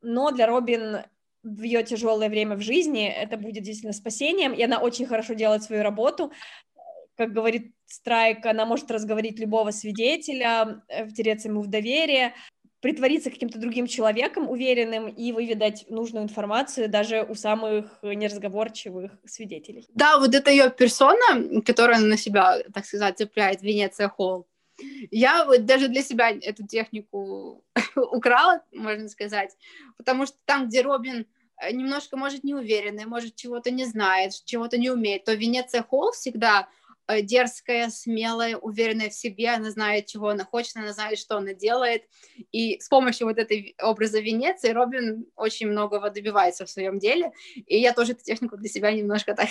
но 0.00 0.30
для 0.30 0.46
Робин 0.46 1.04
в 1.42 1.62
ее 1.62 1.82
тяжелое 1.82 2.30
время 2.30 2.56
в 2.56 2.62
жизни 2.62 3.06
это 3.06 3.36
будет 3.36 3.64
действительно 3.64 3.92
спасением, 3.92 4.54
и 4.54 4.62
она 4.62 4.78
очень 4.78 5.06
хорошо 5.06 5.34
делает 5.34 5.62
свою 5.62 5.82
работу. 5.82 6.32
Как 7.16 7.32
говорит 7.32 7.74
Страйк, 7.84 8.44
она 8.46 8.64
может 8.64 8.90
разговорить 8.90 9.38
любого 9.38 9.70
свидетеля, 9.70 10.82
э, 10.88 11.06
втереться 11.06 11.48
ему 11.48 11.60
в 11.60 11.68
доверие, 11.68 12.34
притвориться 12.84 13.30
каким-то 13.30 13.58
другим 13.58 13.86
человеком 13.86 14.50
уверенным 14.50 15.08
и 15.08 15.32
выведать 15.32 15.86
нужную 15.88 16.22
информацию 16.22 16.86
даже 16.86 17.22
у 17.22 17.34
самых 17.34 17.86
неразговорчивых 18.02 19.10
свидетелей. 19.24 19.86
Да, 19.94 20.18
вот 20.18 20.34
это 20.34 20.50
ее 20.50 20.68
персона, 20.68 21.62
которая 21.64 21.98
на 22.00 22.18
себя, 22.18 22.58
так 22.74 22.84
сказать, 22.84 23.16
цепляет 23.16 23.62
Венеция 23.62 24.10
Холл. 24.10 24.46
Я 25.10 25.46
вот 25.46 25.64
даже 25.64 25.88
для 25.88 26.02
себя 26.02 26.30
эту 26.30 26.66
технику 26.66 27.64
украла, 27.96 28.60
можно 28.70 29.08
сказать, 29.08 29.56
потому 29.96 30.26
что 30.26 30.36
там, 30.44 30.68
где 30.68 30.82
Робин 30.82 31.26
э, 31.62 31.72
немножко, 31.72 32.18
может, 32.18 32.44
неуверенный, 32.44 33.06
может, 33.06 33.34
чего-то 33.34 33.70
не 33.70 33.86
знает, 33.86 34.32
чего-то 34.44 34.76
не 34.76 34.90
умеет, 34.90 35.24
то 35.24 35.32
Венеция 35.32 35.82
Холл 35.82 36.12
всегда 36.12 36.68
дерзкая, 37.22 37.90
смелая, 37.90 38.56
уверенная 38.56 39.10
в 39.10 39.14
себе, 39.14 39.50
она 39.50 39.70
знает, 39.70 40.06
чего 40.06 40.28
она 40.28 40.44
хочет, 40.44 40.76
она 40.76 40.92
знает, 40.92 41.18
что 41.18 41.36
она 41.36 41.52
делает, 41.52 42.04
и 42.52 42.80
с 42.80 42.88
помощью 42.88 43.26
вот 43.26 43.38
этой 43.38 43.74
образа 43.82 44.20
Венеции 44.20 44.70
Робин 44.70 45.26
очень 45.36 45.68
многого 45.68 46.10
добивается 46.10 46.64
в 46.66 46.70
своем 46.70 46.98
деле, 46.98 47.32
и 47.66 47.78
я 47.78 47.92
тоже 47.92 48.12
эту 48.12 48.24
технику 48.24 48.56
для 48.56 48.68
себя 48.68 48.92
немножко 48.92 49.34
так... 49.34 49.48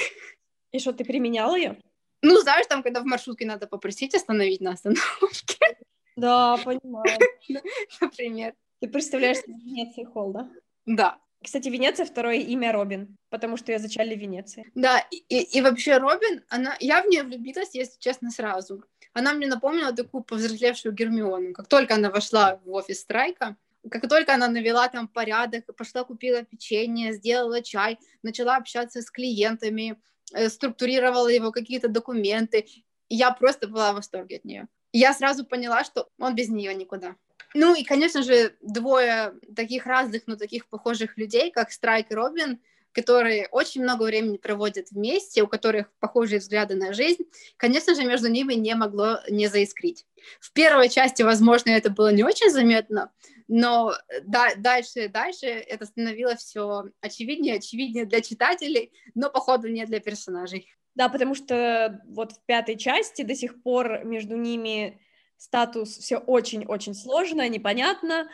И 0.72 0.80
что, 0.80 0.92
ты 0.92 1.06
применяла 1.06 1.56
ее? 1.56 1.80
Ну, 2.24 2.39
знаешь, 2.39 2.66
там, 2.68 2.82
когда 2.82 3.02
в 3.02 3.06
маршрутке 3.06 3.46
надо 3.46 3.68
попросить 3.68 4.16
остановить 4.16 4.62
на 4.62 4.72
остановке. 4.72 5.78
Да, 6.16 6.58
понимаю. 6.63 7.20
Например. 8.02 8.54
Ты 8.80 8.88
представляешь 8.88 9.38
Венеции 9.48 10.04
холл, 10.04 10.32
да? 10.32 10.50
Да. 10.86 11.20
Кстати, 11.43 11.69
Венеция 11.69 12.06
второе 12.06 12.38
имя 12.38 12.71
Робин, 12.71 13.17
потому 13.29 13.58
что 13.58 13.71
я 13.71 13.79
зачали 13.79 14.15
Венеции. 14.15 14.71
Да, 14.75 14.99
и, 15.12 15.17
и 15.58 15.62
вообще 15.62 15.97
Робин, 15.97 16.43
она, 16.49 16.75
я 16.79 17.03
в 17.03 17.08
нее 17.08 17.23
влюбилась, 17.23 17.73
если 17.73 17.99
честно, 17.99 18.32
сразу. 18.32 18.84
Она 19.13 19.34
мне 19.34 19.47
напомнила 19.47 19.91
такую 19.91 20.23
повзрослевшую 20.23 20.93
Гермиону. 20.93 21.53
Как 21.53 21.67
только 21.67 21.95
она 21.95 22.10
вошла 22.10 22.60
в 22.65 22.71
офис 22.71 23.01
Страйка, 23.01 23.58
как 23.89 24.08
только 24.08 24.34
она 24.34 24.47
навела 24.47 24.88
там 24.88 25.08
порядок, 25.08 25.65
пошла 25.75 26.03
купила 26.03 26.43
печенье, 26.43 27.13
сделала 27.13 27.62
чай, 27.62 27.99
начала 28.23 28.56
общаться 28.56 29.01
с 29.01 29.12
клиентами, 29.12 29.99
э, 30.34 30.49
структурировала 30.49 31.27
его 31.27 31.51
какие-то 31.51 31.89
документы, 31.89 32.65
я 33.10 33.32
просто 33.32 33.67
была 33.67 33.91
в 33.91 33.95
восторге 33.95 34.38
от 34.38 34.45
нее. 34.45 34.67
Я 34.91 35.13
сразу 35.13 35.45
поняла, 35.45 35.84
что 35.84 36.10
он 36.17 36.36
без 36.36 36.49
нее 36.49 36.73
никуда. 36.73 37.15
Ну 37.54 37.76
и, 37.76 37.84
конечно 37.84 38.24
же, 38.24 38.56
двое 38.62 39.34
таких 39.56 39.86
разных, 39.86 40.24
но 40.26 40.36
таких 40.36 40.68
похожих 40.68 41.18
людей, 41.18 41.52
как 41.52 41.72
Страйк 41.72 42.12
и 42.12 42.16
Робин, 42.16 42.60
которые 42.94 43.48
очень 43.52 43.84
много 43.84 44.04
времени 44.04 44.38
проводят 44.38 44.92
вместе, 44.92 45.42
у 45.44 45.48
которых 45.48 45.92
похожие 46.00 46.39
взгляды 46.39 46.76
на 46.76 46.94
жизнь, 46.94 47.24
конечно 47.58 47.96
же, 47.96 48.06
между 48.06 48.28
ними 48.30 48.54
не 48.54 48.76
могло 48.76 49.20
не 49.30 49.48
заискрить. 49.48 50.06
В 50.39 50.54
первой 50.54 50.89
части, 50.89 51.24
возможно, 51.24 51.72
это 51.72 51.89
было 51.89 52.12
не 52.12 52.24
очень 52.24 52.52
заметно, 52.52 53.12
но 53.48 53.94
да, 54.24 54.50
дальше 54.56 55.06
и 55.06 55.08
дальше 55.08 55.48
это 55.48 55.86
становилось 55.86 56.39
все 56.39 56.86
очевиднее, 57.02 57.56
очевиднее 57.56 58.06
для 58.06 58.22
читателей, 58.22 58.92
но, 59.16 59.30
походу, 59.30 59.68
не 59.68 59.86
для 59.86 60.00
персонажей. 60.00 60.70
Да, 60.96 61.10
потому 61.10 61.34
что 61.34 62.00
вот 62.08 62.34
в 62.34 62.46
пятой 62.46 62.78
части 62.78 63.24
до 63.24 63.34
сих 63.34 63.63
пор 63.63 64.04
между 64.06 64.38
ними 64.38 65.00
статус 65.43 65.97
все 65.97 66.17
очень-очень 66.17 66.93
сложно, 66.93 67.47
непонятно, 67.49 68.29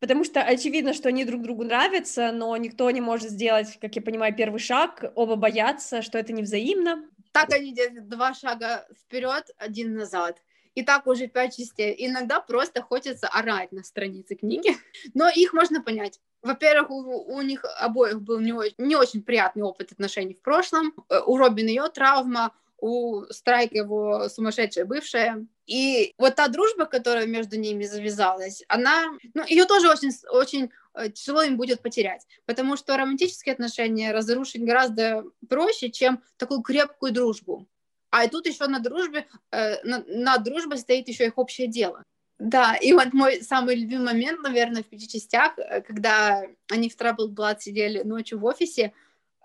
потому 0.00 0.24
что 0.24 0.40
очевидно, 0.40 0.94
что 0.94 1.08
они 1.08 1.24
друг 1.24 1.42
другу 1.42 1.62
нравятся, 1.62 2.32
но 2.32 2.56
никто 2.56 2.90
не 2.90 3.00
может 3.00 3.30
сделать, 3.30 3.78
как 3.80 3.94
я 3.94 4.02
понимаю, 4.02 4.34
первый 4.34 4.58
шаг, 4.58 5.04
оба 5.14 5.36
боятся, 5.36 6.02
что 6.02 6.18
это 6.18 6.32
не 6.32 6.42
взаимно. 6.42 7.08
Так 7.32 7.52
они 7.52 7.72
делают 7.72 8.08
два 8.08 8.34
шага 8.34 8.84
вперед, 9.00 9.50
один 9.58 9.94
назад. 9.94 10.42
И 10.74 10.82
так 10.82 11.06
уже 11.06 11.28
пять 11.28 11.56
частей. 11.56 11.94
Иногда 11.98 12.40
просто 12.40 12.82
хочется 12.82 13.28
орать 13.28 13.70
на 13.70 13.84
странице 13.84 14.34
книги, 14.34 14.70
но 15.14 15.28
их 15.28 15.52
можно 15.52 15.82
понять. 15.82 16.18
Во-первых, 16.42 16.90
у, 16.90 17.36
у 17.36 17.42
них 17.42 17.64
обоих 17.78 18.22
был 18.22 18.40
не 18.40 18.52
не 18.78 18.96
очень 18.96 19.22
приятный 19.22 19.62
опыт 19.62 19.92
отношений 19.92 20.34
в 20.34 20.42
прошлом. 20.42 20.94
Э, 21.08 21.20
у 21.26 21.36
Робин 21.36 21.68
ее 21.68 21.88
травма, 21.88 22.52
у 22.80 23.24
Страйка 23.30 23.76
его 23.78 24.28
сумасшедшая 24.28 24.84
бывшая. 24.84 25.46
И 25.66 26.14
вот 26.18 26.34
та 26.34 26.48
дружба, 26.48 26.86
которая 26.86 27.26
между 27.26 27.58
ними 27.58 27.84
завязалась, 27.84 28.62
она, 28.68 29.06
ну, 29.34 29.44
ее 29.46 29.66
тоже 29.66 29.88
очень, 29.88 30.10
очень 30.30 30.70
э, 30.94 31.10
тяжело 31.10 31.42
им 31.42 31.56
будет 31.56 31.80
потерять, 31.82 32.26
потому 32.46 32.76
что 32.76 32.96
романтические 32.96 33.52
отношения 33.52 34.12
разрушить 34.12 34.64
гораздо 34.64 35.24
проще, 35.48 35.90
чем 35.90 36.22
такую 36.36 36.62
крепкую 36.62 37.12
дружбу. 37.12 37.68
А 38.10 38.24
и 38.24 38.28
тут 38.28 38.46
еще 38.46 38.66
на 38.66 38.80
дружбе, 38.80 39.26
э, 39.52 39.82
на, 39.84 40.02
на 40.06 40.38
дружбе 40.38 40.76
стоит 40.76 41.08
еще 41.08 41.26
их 41.26 41.38
общее 41.38 41.68
дело. 41.68 42.02
Да, 42.40 42.74
и 42.74 42.94
вот 42.94 43.12
мой 43.12 43.42
самый 43.42 43.76
любимый 43.76 44.14
момент, 44.14 44.40
наверное, 44.40 44.82
в 44.82 44.86
пяти 44.86 45.06
частях, 45.06 45.58
э, 45.58 45.82
когда 45.82 46.42
они 46.70 46.88
в 46.88 46.96
Troubled 46.96 47.34
Blood 47.34 47.60
сидели 47.60 48.02
ночью 48.02 48.38
в 48.38 48.44
офисе, 48.46 48.92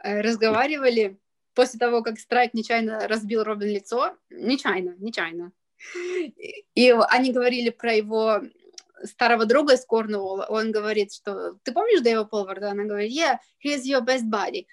э, 0.01 0.21
разговаривали 0.21 1.19
после 1.55 1.79
того, 1.79 2.03
как 2.03 2.19
Страйк 2.19 2.53
нечаянно 2.53 3.07
разбил 3.07 3.43
Робин 3.43 3.69
лицо, 3.69 4.15
нечаянно, 4.29 4.95
нечаянно, 4.99 5.51
и 6.73 6.91
они 7.09 7.31
говорили 7.31 7.69
про 7.69 7.93
его 7.93 8.41
старого 9.03 9.45
друга 9.45 9.73
из 9.73 9.85
Корнуолла, 9.85 10.45
он 10.49 10.71
говорит, 10.71 11.13
что 11.13 11.57
ты 11.63 11.71
помнишь 11.71 12.01
Дэйва 12.01 12.23
Полварда? 12.23 12.71
Она 12.71 12.83
говорит, 12.83 13.11
yeah, 13.11 13.37
he 13.63 13.75
is 13.75 13.83
your 13.83 14.01
best 14.01 14.29
buddy. 14.29 14.65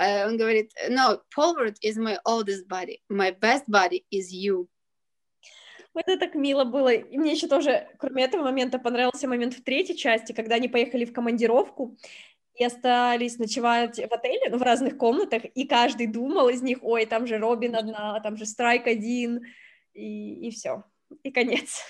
Uh, 0.00 0.28
он 0.28 0.36
говорит, 0.36 0.72
no, 0.88 1.20
Polward 1.36 1.76
is 1.82 1.96
my 1.96 2.18
oldest 2.24 2.68
buddy, 2.68 3.00
my 3.08 3.32
best 3.32 3.64
buddy 3.66 4.04
is 4.12 4.30
you. 4.30 4.68
Это 5.94 6.16
так 6.16 6.36
мило 6.36 6.64
было. 6.64 6.92
И 6.92 7.18
мне 7.18 7.32
еще 7.32 7.48
тоже, 7.48 7.88
кроме 7.98 8.24
этого 8.24 8.44
момента, 8.44 8.78
понравился 8.78 9.26
момент 9.26 9.54
в 9.54 9.64
третьей 9.64 9.96
части, 9.96 10.32
когда 10.32 10.54
они 10.54 10.68
поехали 10.68 11.04
в 11.04 11.12
командировку 11.12 11.96
и 12.58 12.64
остались 12.64 13.38
ночевать 13.38 13.98
в 13.98 14.12
отеле, 14.12 14.50
ну, 14.50 14.58
в 14.58 14.62
разных 14.62 14.96
комнатах, 14.96 15.44
и 15.44 15.66
каждый 15.66 16.06
думал 16.06 16.48
из 16.48 16.62
них, 16.62 16.78
ой, 16.82 17.06
там 17.06 17.26
же 17.26 17.38
Робин 17.38 17.76
одна, 17.76 18.20
там 18.20 18.36
же 18.36 18.46
Страйк 18.46 18.86
один, 18.86 19.44
и, 19.94 20.48
и 20.48 20.50
все, 20.50 20.84
и 21.22 21.30
конец. 21.30 21.82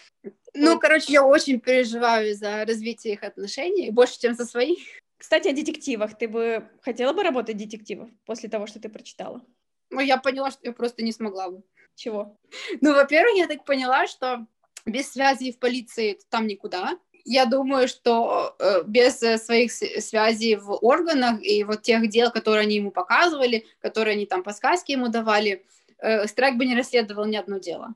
Ну, 0.54 0.78
короче, 0.78 1.12
я 1.12 1.24
очень 1.24 1.60
переживаю 1.60 2.34
за 2.34 2.64
развитие 2.64 3.14
их 3.14 3.22
отношений, 3.22 3.90
больше, 3.90 4.18
чем 4.18 4.34
за 4.34 4.44
свои. 4.44 4.76
Кстати, 5.16 5.48
о 5.48 5.52
детективах. 5.52 6.16
Ты 6.16 6.28
бы 6.28 6.68
хотела 6.80 7.12
бы 7.12 7.22
работать 7.22 7.56
детективом 7.56 8.18
после 8.24 8.48
того, 8.48 8.66
что 8.66 8.80
ты 8.80 8.88
прочитала? 8.88 9.44
Ну, 9.90 10.00
я 10.00 10.16
поняла, 10.16 10.50
что 10.50 10.60
я 10.66 10.72
просто 10.72 11.02
не 11.02 11.12
смогла 11.12 11.50
бы. 11.50 11.62
Чего? 11.94 12.36
Ну, 12.80 12.94
во-первых, 12.94 13.36
я 13.36 13.46
так 13.46 13.64
поняла, 13.64 14.06
что 14.06 14.46
без 14.86 15.10
связи 15.10 15.52
в 15.52 15.58
полиции 15.58 16.18
там 16.28 16.46
никуда. 16.46 16.98
Я 17.30 17.44
думаю, 17.44 17.88
что 17.88 18.56
э, 18.58 18.84
без 18.86 19.22
э, 19.22 19.36
своих 19.36 19.70
связей 19.70 20.56
в 20.56 20.78
органах 20.80 21.42
и 21.42 21.62
вот 21.62 21.82
тех 21.82 22.08
дел, 22.08 22.30
которые 22.30 22.62
они 22.62 22.76
ему 22.76 22.90
показывали, 22.90 23.66
которые 23.82 24.14
они 24.14 24.24
там 24.24 24.42
по 24.42 24.54
сказке 24.54 24.94
ему 24.94 25.08
давали, 25.08 25.66
э, 25.98 26.26
Страйк 26.26 26.56
бы 26.56 26.64
не 26.64 26.74
расследовал 26.74 27.26
ни 27.26 27.36
одно 27.36 27.58
дело. 27.58 27.94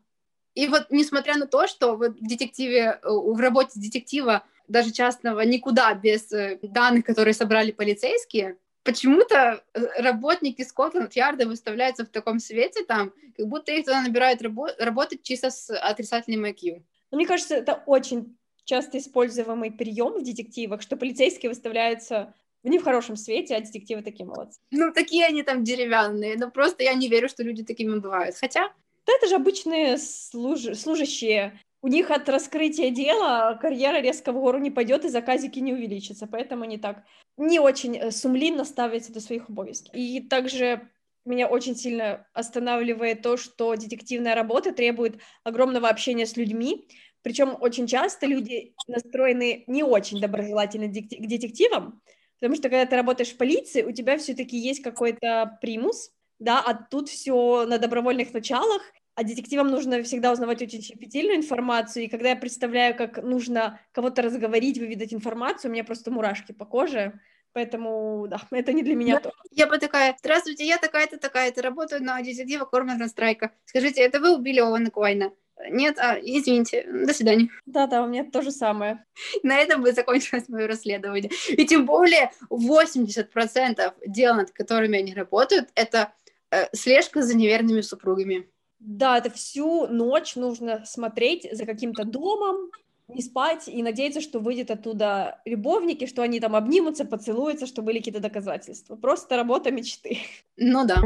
И 0.54 0.66
вот 0.66 0.88
несмотря 0.90 1.38
на 1.38 1.46
то, 1.46 1.66
что 1.66 1.96
в 1.96 2.10
детективе, 2.20 3.00
в 3.02 3.40
работе 3.40 3.80
детектива 3.80 4.42
даже 4.68 4.90
частного 4.92 5.40
никуда 5.40 5.94
без 5.94 6.28
данных, 6.60 7.06
которые 7.06 7.32
собрали 7.32 7.72
полицейские, 7.72 8.58
почему-то 8.82 9.64
работники 9.96 10.60
Скотланд-Ярда 10.60 11.46
выставляются 11.46 12.04
в 12.04 12.10
таком 12.10 12.38
свете 12.38 12.84
там, 12.84 13.14
как 13.34 13.46
будто 13.46 13.72
их 13.72 13.86
туда 13.86 14.02
набирают 14.02 14.42
рабо- 14.42 14.74
работать 14.78 15.22
чисто 15.22 15.50
с 15.50 15.74
отрицательным 15.74 16.44
IQ. 16.44 16.82
Мне 17.10 17.26
кажется, 17.26 17.54
это 17.54 17.82
очень 17.86 18.36
часто 18.64 18.98
используемый 18.98 19.70
прием 19.70 20.18
в 20.18 20.22
детективах, 20.22 20.82
что 20.82 20.96
полицейские 20.96 21.50
выставляются 21.50 22.34
не 22.62 22.78
в 22.78 22.84
хорошем 22.84 23.16
свете, 23.16 23.56
а 23.56 23.60
детективы 23.60 24.02
такие 24.02 24.26
молодцы. 24.26 24.60
Ну, 24.70 24.92
такие 24.92 25.26
они 25.26 25.42
там 25.42 25.64
деревянные, 25.64 26.36
но 26.36 26.50
просто 26.50 26.84
я 26.84 26.94
не 26.94 27.08
верю, 27.08 27.28
что 27.28 27.42
люди 27.42 27.64
такими 27.64 27.98
бывают. 27.98 28.36
Хотя... 28.36 28.72
Да 29.04 29.12
это 29.14 29.26
же 29.26 29.34
обычные 29.34 29.98
служ... 29.98 30.60
служащие. 30.78 31.58
У 31.82 31.88
них 31.88 32.12
от 32.12 32.28
раскрытия 32.28 32.90
дела 32.90 33.58
карьера 33.60 34.00
резко 34.00 34.30
в 34.30 34.36
гору 34.36 34.58
не 34.58 34.70
пойдет 34.70 35.04
и 35.04 35.08
заказики 35.08 35.58
не 35.58 35.72
увеличатся, 35.72 36.28
поэтому 36.28 36.62
они 36.62 36.78
так 36.78 37.02
не 37.36 37.58
очень 37.58 37.96
э, 37.96 38.10
сумлинно 38.12 38.64
ставятся 38.64 39.12
до 39.12 39.20
своих 39.20 39.48
обовязков. 39.48 39.92
И 39.92 40.20
также 40.20 40.88
меня 41.24 41.48
очень 41.48 41.74
сильно 41.74 42.26
останавливает 42.32 43.22
то, 43.22 43.36
что 43.36 43.74
детективная 43.74 44.36
работа 44.36 44.72
требует 44.72 45.18
огромного 45.42 45.88
общения 45.88 46.26
с 46.26 46.36
людьми, 46.36 46.86
причем 47.22 47.56
очень 47.60 47.86
часто 47.86 48.26
люди 48.26 48.74
настроены 48.86 49.64
не 49.66 49.82
очень 49.82 50.20
доброжелательно 50.20 50.88
к 50.88 51.26
детективам, 51.26 52.00
потому 52.38 52.56
что 52.56 52.68
когда 52.68 52.86
ты 52.86 52.96
работаешь 52.96 53.30
в 53.30 53.36
полиции, 53.36 53.82
у 53.82 53.92
тебя 53.92 54.18
все-таки 54.18 54.56
есть 54.56 54.82
какой-то 54.82 55.58
примус, 55.60 56.10
да, 56.38 56.60
а 56.60 56.74
тут 56.74 57.08
все 57.08 57.64
на 57.66 57.78
добровольных 57.78 58.34
началах, 58.34 58.82
а 59.14 59.24
детективам 59.24 59.70
нужно 59.70 60.02
всегда 60.02 60.32
узнавать 60.32 60.62
очень 60.62 60.82
щепетильную 60.82 61.36
информацию, 61.36 62.04
и 62.04 62.08
когда 62.08 62.30
я 62.30 62.36
представляю, 62.36 62.96
как 62.96 63.22
нужно 63.22 63.78
кого-то 63.92 64.22
разговорить, 64.22 64.78
выведать 64.78 65.14
информацию, 65.14 65.70
у 65.70 65.72
меня 65.72 65.84
просто 65.84 66.10
мурашки 66.10 66.52
по 66.52 66.64
коже, 66.64 67.20
поэтому, 67.52 68.26
да, 68.28 68.40
это 68.50 68.72
не 68.72 68.82
для 68.82 68.96
меня 68.96 69.20
то. 69.20 69.32
Я 69.50 69.66
бы 69.66 69.78
такая, 69.78 70.16
здравствуйте, 70.18 70.66
я 70.66 70.78
такая-то, 70.78 71.18
такая-то, 71.18 71.62
работаю 71.62 72.02
на 72.02 72.20
детектива 72.22 72.64
Кормана 72.64 73.06
Страйка. 73.08 73.52
Скажите, 73.66 74.00
это 74.00 74.18
вы 74.18 74.34
убили 74.34 74.60
Оуэна 74.60 74.90
Куайна? 74.90 75.32
Нет, 75.70 75.98
а, 75.98 76.18
извините, 76.20 76.86
до 76.90 77.12
свидания. 77.14 77.48
Да-да, 77.66 78.02
у 78.02 78.08
меня 78.08 78.24
то 78.24 78.42
же 78.42 78.50
самое. 78.50 79.04
На 79.42 79.58
этом 79.58 79.82
бы 79.82 79.92
закончилось 79.92 80.44
мое 80.48 80.66
расследование. 80.66 81.30
И 81.48 81.64
тем 81.66 81.86
более 81.86 82.30
80% 82.50 83.94
дел, 84.06 84.34
над 84.34 84.50
которыми 84.50 84.98
они 84.98 85.14
работают, 85.14 85.70
это 85.74 86.12
э, 86.50 86.66
слежка 86.72 87.22
за 87.22 87.36
неверными 87.36 87.80
супругами. 87.80 88.48
Да, 88.78 89.18
это 89.18 89.30
всю 89.30 89.86
ночь 89.86 90.34
нужно 90.34 90.84
смотреть 90.84 91.48
за 91.52 91.66
каким-то 91.66 92.04
домом, 92.04 92.70
не 93.08 93.22
спать 93.22 93.68
и 93.68 93.82
надеяться, 93.82 94.20
что 94.20 94.40
выйдет 94.40 94.70
оттуда 94.70 95.40
любовники, 95.44 96.06
что 96.06 96.22
они 96.22 96.40
там 96.40 96.56
обнимутся, 96.56 97.04
поцелуются, 97.04 97.66
что 97.66 97.82
были 97.82 97.98
какие-то 97.98 98.20
доказательства. 98.20 98.96
Просто 98.96 99.36
работа 99.36 99.70
мечты. 99.70 100.18
Ну 100.56 100.84
да. 100.86 100.96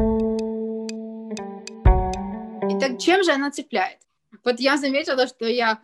Так 2.80 2.98
чем 2.98 3.22
же 3.24 3.32
она 3.32 3.50
цепляет? 3.50 3.98
Вот 4.44 4.60
я 4.60 4.76
заметила, 4.76 5.26
что 5.26 5.46
я 5.46 5.80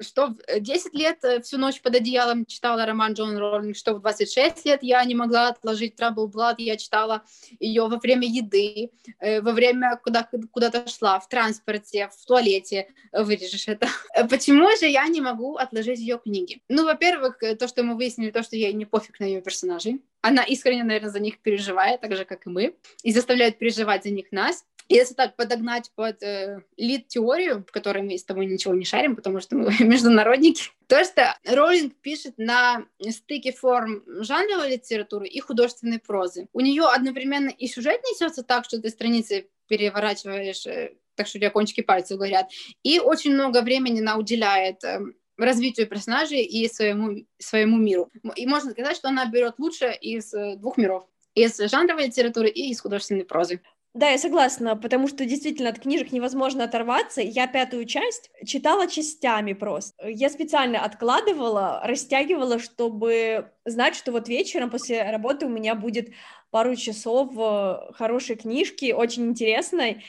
что 0.00 0.28
в 0.28 0.60
10 0.60 0.86
э, 0.86 0.96
лет 0.96 1.24
э, 1.24 1.40
всю 1.40 1.58
ночь 1.58 1.80
под 1.80 1.96
одеялом 1.96 2.44
читала 2.46 2.84
роман 2.84 3.14
Джон 3.14 3.36
Роллинг, 3.36 3.76
что 3.76 3.94
в 3.94 4.00
26 4.00 4.64
лет 4.66 4.82
я 4.82 5.04
не 5.04 5.14
могла 5.14 5.48
отложить 5.48 5.98
Trouble 5.98 6.30
Blood, 6.30 6.56
я 6.58 6.76
читала 6.76 7.24
ее 7.58 7.86
во 7.88 7.98
время 7.98 8.26
еды, 8.26 8.90
э, 9.20 9.40
во 9.40 9.52
время, 9.52 9.98
куда, 10.02 10.28
куда-то 10.50 10.88
шла, 10.88 11.18
в 11.20 11.28
транспорте, 11.28 12.10
в 12.14 12.26
туалете, 12.26 12.88
вырежешь 13.12 13.68
это. 13.68 13.88
Почему 14.30 14.68
же 14.78 14.86
я 14.86 15.06
не 15.08 15.20
могу 15.20 15.56
отложить 15.56 15.98
ее 15.98 16.18
книги? 16.18 16.62
Ну, 16.68 16.84
во-первых, 16.84 17.38
то, 17.58 17.68
что 17.68 17.82
мы 17.82 17.96
выяснили, 17.96 18.30
то, 18.30 18.42
что 18.42 18.56
ей 18.56 18.72
не 18.72 18.84
пофиг 18.84 19.20
на 19.20 19.24
ее 19.24 19.40
персонажей. 19.40 20.02
Она 20.20 20.42
искренне, 20.42 20.82
наверное, 20.82 21.10
за 21.10 21.20
них 21.20 21.38
переживает, 21.38 22.00
так 22.00 22.16
же, 22.16 22.24
как 22.24 22.46
и 22.46 22.50
мы, 22.50 22.74
и 23.02 23.12
заставляет 23.12 23.58
переживать 23.58 24.04
за 24.04 24.10
них 24.10 24.32
нас. 24.32 24.64
Если 24.88 25.14
так 25.14 25.34
подогнать 25.34 25.90
под 25.94 26.22
э, 26.22 26.62
лид-теорию, 26.76 27.64
в 27.66 27.72
которой 27.72 28.02
мы 28.02 28.16
с 28.16 28.24
тобой 28.24 28.46
ничего 28.46 28.74
не 28.74 28.84
шарим, 28.84 29.16
потому 29.16 29.40
что 29.40 29.56
мы 29.56 29.74
международники, 29.80 30.70
то, 30.86 31.02
что 31.04 31.36
Роллинг 31.44 31.94
пишет 31.96 32.38
на 32.38 32.86
стыке 33.10 33.52
форм 33.52 34.04
жанровой 34.06 34.72
литературы 34.72 35.26
и 35.26 35.40
художественной 35.40 35.98
прозы. 35.98 36.48
У 36.52 36.60
нее 36.60 36.84
одновременно 36.84 37.50
и 37.50 37.66
сюжет 37.66 38.00
несется 38.04 38.44
так, 38.44 38.64
что 38.64 38.80
ты 38.80 38.90
страницы 38.90 39.48
переворачиваешь, 39.66 40.66
э, 40.66 40.94
так 41.16 41.26
что 41.26 41.38
у 41.38 41.40
тебя 41.40 41.50
кончики 41.50 41.80
пальцев 41.80 42.18
горят, 42.18 42.46
и 42.84 43.00
очень 43.00 43.34
много 43.34 43.62
времени 43.62 44.00
она 44.00 44.16
уделяет 44.16 44.84
э, 44.84 45.00
развитию 45.36 45.88
персонажей 45.88 46.42
и 46.42 46.68
своему, 46.68 47.26
своему 47.38 47.76
миру. 47.76 48.10
И 48.36 48.46
можно 48.46 48.70
сказать, 48.70 48.96
что 48.96 49.08
она 49.08 49.26
берет 49.26 49.54
лучшее 49.58 49.96
из 49.96 50.32
э, 50.32 50.56
двух 50.56 50.76
миров 50.76 51.06
из 51.36 51.58
жанровой 51.58 52.06
литературы 52.06 52.48
и 52.48 52.70
из 52.70 52.80
художественной 52.80 53.24
прозы. 53.24 53.60
Да, 53.96 54.10
я 54.10 54.18
согласна, 54.18 54.76
потому 54.76 55.08
что 55.08 55.24
действительно 55.24 55.70
от 55.70 55.78
книжек 55.78 56.12
невозможно 56.12 56.64
оторваться. 56.64 57.22
Я 57.22 57.46
пятую 57.46 57.86
часть 57.86 58.30
читала 58.44 58.88
частями 58.88 59.54
просто. 59.54 60.06
Я 60.06 60.28
специально 60.28 60.84
откладывала, 60.84 61.80
растягивала, 61.82 62.58
чтобы 62.58 63.50
знать, 63.64 63.96
что 63.96 64.12
вот 64.12 64.28
вечером 64.28 64.68
после 64.68 65.02
работы 65.10 65.46
у 65.46 65.48
меня 65.48 65.74
будет 65.74 66.10
пару 66.50 66.76
часов 66.76 67.32
э, 67.38 67.92
хорошей 67.94 68.36
книжки, 68.36 68.92
очень 68.92 69.28
интересной. 69.28 70.04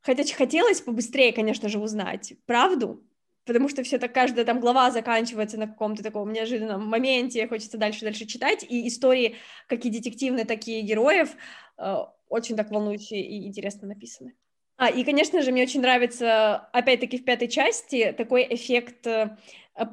Хотя 0.00 0.22
хотелось 0.32 0.80
побыстрее, 0.80 1.32
конечно 1.32 1.68
же, 1.68 1.80
узнать 1.80 2.34
правду, 2.46 3.02
потому 3.46 3.68
что 3.68 3.82
все 3.82 3.98
так 3.98 4.14
каждая 4.14 4.44
там 4.44 4.60
глава 4.60 4.92
заканчивается 4.92 5.58
на 5.58 5.66
каком-то 5.66 6.04
таком 6.04 6.32
неожиданном 6.32 6.86
моменте, 6.86 7.48
хочется 7.48 7.78
дальше-дальше 7.78 8.26
читать, 8.26 8.64
и 8.68 8.86
истории, 8.86 9.34
как 9.66 9.84
и 9.84 9.90
детективные, 9.90 10.44
так 10.44 10.68
и 10.68 10.82
героев, 10.82 11.30
э, 11.78 11.96
очень 12.28 12.56
так 12.56 12.70
волнующе 12.70 13.16
и 13.16 13.46
интересно 13.46 13.88
написаны. 13.88 14.34
А, 14.76 14.88
и, 14.88 15.04
конечно 15.04 15.40
же, 15.42 15.52
мне 15.52 15.62
очень 15.62 15.80
нравится, 15.80 16.56
опять-таки, 16.72 17.18
в 17.18 17.24
пятой 17.24 17.46
части 17.46 18.12
такой 18.16 18.44
эффект 18.50 19.06
э, 19.06 19.36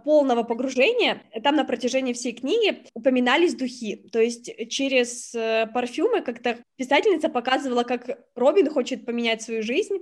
полного 0.04 0.42
погружения. 0.42 1.22
Там 1.44 1.56
на 1.56 1.66
протяжении 1.66 2.14
всей 2.14 2.34
книги 2.34 2.84
упоминались 2.96 3.54
духи. 3.54 3.98
То 4.12 4.20
есть 4.20 4.52
через 4.70 5.36
э, 5.36 5.68
парфюмы 5.72 6.22
как-то 6.22 6.58
писательница 6.78 7.30
показывала, 7.30 7.84
как 7.84 8.26
Робин 8.36 8.72
хочет 8.72 9.06
поменять 9.06 9.44
свою 9.44 9.62
жизнь, 9.62 10.00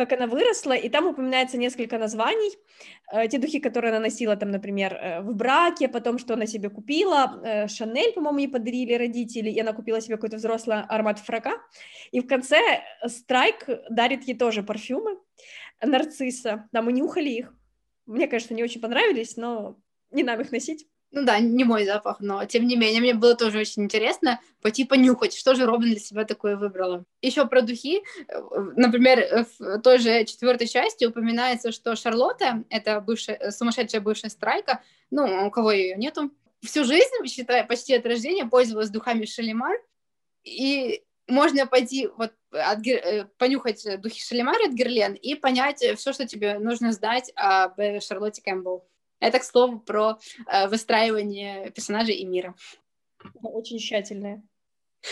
как 0.00 0.12
она 0.12 0.26
выросла, 0.26 0.72
и 0.72 0.88
там 0.88 1.06
упоминается 1.06 1.58
несколько 1.58 1.98
названий. 1.98 2.56
Э, 3.12 3.28
те 3.28 3.38
духи, 3.38 3.60
которые 3.60 3.90
она 3.90 4.00
носила, 4.00 4.34
там, 4.34 4.50
например, 4.50 4.94
э, 4.94 5.20
в 5.20 5.34
браке, 5.34 5.88
потом, 5.88 6.18
что 6.18 6.34
она 6.34 6.46
себе 6.46 6.70
купила, 6.70 7.38
э, 7.44 7.68
Шанель, 7.68 8.14
по-моему, 8.14 8.38
ей 8.38 8.48
подарили 8.48 8.94
родители, 8.94 9.50
и 9.50 9.60
она 9.60 9.74
купила 9.74 10.00
себе 10.00 10.14
какой-то 10.14 10.36
взрослый 10.36 10.80
аромат 10.88 11.18
фрака. 11.18 11.52
И 12.12 12.20
в 12.20 12.26
конце 12.26 12.58
Страйк 13.06 13.68
дарит 13.90 14.24
ей 14.24 14.38
тоже 14.38 14.62
парфюмы 14.62 15.18
нарцисса. 15.82 16.66
Да, 16.72 16.80
мы 16.80 16.92
нюхали 16.92 17.28
их. 17.28 17.54
Мне, 18.06 18.26
конечно, 18.26 18.54
не 18.54 18.64
очень 18.64 18.80
понравились, 18.80 19.36
но 19.36 19.76
не 20.10 20.22
нам 20.22 20.40
их 20.40 20.50
носить. 20.50 20.86
Ну 21.12 21.24
да, 21.24 21.40
не 21.40 21.64
мой 21.64 21.84
запах, 21.84 22.20
но 22.20 22.44
тем 22.44 22.66
не 22.68 22.76
менее, 22.76 23.00
мне 23.00 23.14
было 23.14 23.34
тоже 23.34 23.58
очень 23.58 23.82
интересно 23.82 24.40
пойти 24.62 24.84
понюхать, 24.84 25.34
что 25.34 25.56
же 25.56 25.66
Робин 25.66 25.90
для 25.90 25.98
себя 25.98 26.24
такое 26.24 26.56
выбрала. 26.56 27.04
Еще 27.20 27.46
про 27.46 27.62
духи. 27.62 28.02
Например, 28.76 29.44
в 29.58 29.80
той 29.80 29.98
же 29.98 30.24
четвертой 30.24 30.68
части 30.68 31.04
упоминается, 31.04 31.72
что 31.72 31.96
Шарлотта, 31.96 32.62
это 32.70 33.00
бывшая, 33.00 33.50
сумасшедшая 33.50 34.00
бывшая 34.00 34.28
страйка, 34.28 34.82
ну, 35.10 35.46
у 35.46 35.50
кого 35.50 35.72
ее 35.72 35.96
нету, 35.96 36.30
всю 36.62 36.84
жизнь, 36.84 37.26
считая 37.26 37.64
почти 37.64 37.94
от 37.94 38.06
рождения, 38.06 38.46
пользовалась 38.46 38.90
духами 38.90 39.24
Шалимар, 39.24 39.78
и 40.44 41.02
можно 41.26 41.66
пойти 41.66 42.08
вот 42.16 42.32
от, 42.52 42.86
э, 42.86 43.26
понюхать 43.38 43.84
духи 44.00 44.20
Шалимар 44.20 44.60
от 44.62 44.72
Герлен 44.72 45.14
и 45.14 45.34
понять 45.34 45.82
все, 45.96 46.12
что 46.12 46.26
тебе 46.26 46.58
нужно 46.58 46.92
знать 46.92 47.32
об 47.34 47.80
Шарлотте 48.00 48.42
Кэмпбелл. 48.42 48.84
Это, 49.20 49.38
к 49.38 49.44
слову, 49.44 49.78
про 49.78 50.18
э, 50.46 50.68
выстраивание 50.68 51.70
персонажей 51.70 52.16
и 52.16 52.26
мира. 52.26 52.54
Очень 53.42 53.78
тщательная. 53.78 54.42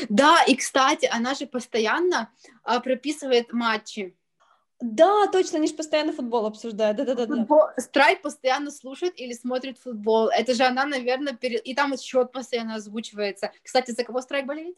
Да, 0.09 0.43
и, 0.45 0.57
кстати, 0.57 1.07
она 1.11 1.35
же 1.35 1.47
постоянно 1.47 2.33
э, 2.65 2.81
прописывает 2.81 3.53
матчи. 3.53 4.17
Да, 4.81 5.27
точно, 5.27 5.59
они 5.59 5.67
же 5.67 5.75
постоянно 5.75 6.13
футбол 6.13 6.47
обсуждают. 6.47 6.97
Да, 6.97 7.05
да, 7.05 7.15
да. 7.15 7.27
Футбол... 7.27 7.63
Страйк 7.77 8.23
постоянно 8.23 8.71
слушает 8.71 9.19
или 9.19 9.33
смотрит 9.33 9.79
футбол. 9.79 10.29
Это 10.29 10.55
же 10.55 10.65
она, 10.65 10.85
наверное, 10.85 11.35
пере... 11.35 11.59
и 11.59 11.75
там 11.75 11.97
счет 11.99 12.33
постоянно 12.33 12.77
озвучивается. 12.77 13.51
Кстати, 13.63 13.91
за 13.91 14.05
кого 14.05 14.21
Страйк 14.21 14.47
болеет? 14.47 14.77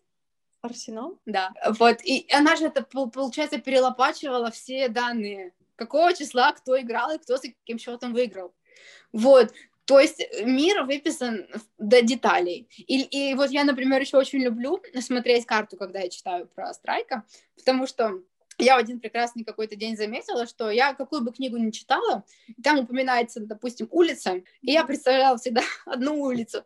Арсенал? 0.63 1.19
Да. 1.27 1.53
Вот. 1.79 1.99
И 2.03 2.27
она 2.33 2.57
же 2.57 2.67
это, 2.67 2.83
получается, 2.83 3.59
перелопачивала 3.59 4.51
все 4.51 4.89
данные. 4.89 5.53
Какого 5.77 6.15
числа 6.15 6.53
кто 6.53 6.81
играл 6.81 7.11
и 7.13 7.19
кто 7.19 7.37
с 7.37 7.43
каким 7.43 7.79
счетом 7.79 8.13
выиграл. 8.13 8.55
Вот, 9.13 9.53
то 9.85 9.99
есть 9.99 10.25
мир 10.45 10.85
выписан 10.85 11.49
до 11.79 12.01
деталей. 12.01 12.69
И, 12.77 13.03
и 13.03 13.35
вот 13.35 13.51
я, 13.51 13.65
например, 13.65 14.01
еще 14.01 14.19
очень 14.19 14.41
люблю 14.41 14.81
смотреть 15.01 15.47
карту, 15.47 15.77
когда 15.77 16.01
я 16.01 16.09
читаю 16.09 16.47
про 16.47 16.73
Страйка, 16.73 17.25
потому 17.57 17.87
что 17.87 18.23
я 18.61 18.77
в 18.77 18.79
один 18.79 19.01
прекрасный 19.01 19.43
какой-то 19.43 19.75
день 19.75 19.97
заметила, 19.97 20.47
что 20.47 20.71
я 20.71 20.95
какую 20.95 21.23
бы 21.23 21.33
книгу 21.33 21.57
ни 21.57 21.71
читала, 21.71 22.25
там 22.63 22.79
упоминается, 22.79 23.41
допустим, 23.41 23.89
улица, 23.91 24.43
и 24.61 24.73
я 24.73 24.85
представляла 24.85 25.39
всегда 25.39 25.63
одну 25.87 26.21
улицу, 26.21 26.65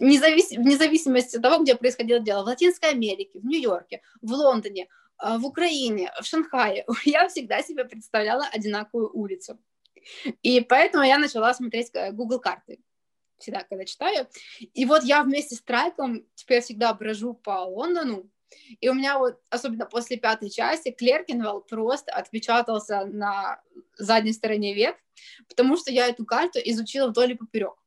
независ... 0.00 0.50
вне 0.50 0.76
зависимости 0.76 1.36
от 1.36 1.42
того, 1.42 1.62
где 1.62 1.76
происходило 1.76 2.20
дело, 2.20 2.42
в 2.42 2.46
Латинской 2.46 2.90
Америке, 2.90 3.38
в 3.38 3.46
Нью-Йорке, 3.46 4.02
в 4.20 4.32
Лондоне, 4.32 4.88
а, 5.18 5.38
в 5.38 5.46
Украине, 5.46 6.12
в 6.20 6.24
Шанхае, 6.24 6.84
я 7.04 7.28
всегда 7.28 7.62
себе 7.62 7.84
представляла 7.84 8.46
одинаковую 8.52 9.10
улицу. 9.12 9.58
И 10.42 10.60
поэтому 10.60 11.04
я 11.04 11.18
начала 11.18 11.52
смотреть 11.54 11.90
э, 11.94 12.12
Google 12.12 12.40
карты 12.40 12.80
всегда, 13.38 13.64
когда 13.64 13.84
читаю. 13.84 14.28
И 14.74 14.84
вот 14.84 15.02
я 15.02 15.22
вместе 15.22 15.56
с 15.56 15.62
Трайком 15.62 16.26
теперь 16.34 16.62
всегда 16.62 16.92
брожу 16.92 17.34
по 17.34 17.64
Лондону, 17.64 18.30
и 18.80 18.88
у 18.88 18.94
меня 18.94 19.18
вот, 19.18 19.40
особенно 19.48 19.86
после 19.86 20.16
пятой 20.16 20.50
части, 20.50 20.90
Клеркинвелл 20.90 21.62
просто 21.62 22.12
отпечатался 22.12 23.06
на 23.06 23.62
задней 23.96 24.32
стороне 24.32 24.74
век, 24.74 24.96
потому 25.48 25.76
что 25.76 25.92
я 25.92 26.08
эту 26.08 26.24
карту 26.24 26.58
изучила 26.64 27.08
вдоль 27.08 27.32
и 27.32 27.34
поперек 27.34 27.79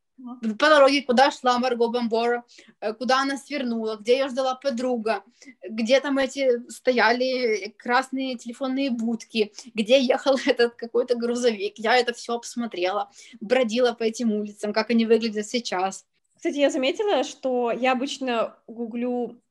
по 0.59 0.69
дороге, 0.69 1.01
куда 1.01 1.31
шла 1.31 1.57
Марго 1.59 1.87
Бамбора, 1.87 2.43
э, 2.79 2.93
куда 2.93 3.21
она 3.21 3.37
свернула, 3.37 3.97
где 3.97 4.13
ее 4.13 4.27
ждала 4.29 4.55
подруга, 4.55 5.23
где 5.67 5.99
там 5.99 6.17
эти 6.17 6.67
стояли 6.69 7.73
красные 7.77 8.37
телефонные 8.37 8.91
будки, 8.91 9.51
где 9.73 9.99
ехал 9.99 10.37
этот 10.45 10.75
какой-то 10.75 11.15
грузовик. 11.15 11.73
Я 11.77 11.97
это 11.97 12.13
все 12.13 12.37
посмотрела, 12.37 13.09
бродила 13.41 13.93
по 13.93 14.03
этим 14.03 14.31
улицам, 14.31 14.73
как 14.73 14.89
они 14.91 15.05
выглядят 15.05 15.47
сейчас. 15.47 16.05
Кстати, 16.35 16.57
я 16.57 16.69
заметила, 16.69 17.23
что 17.23 17.71
я 17.71 17.93
обычно 17.93 18.57
гуглю 18.67 19.41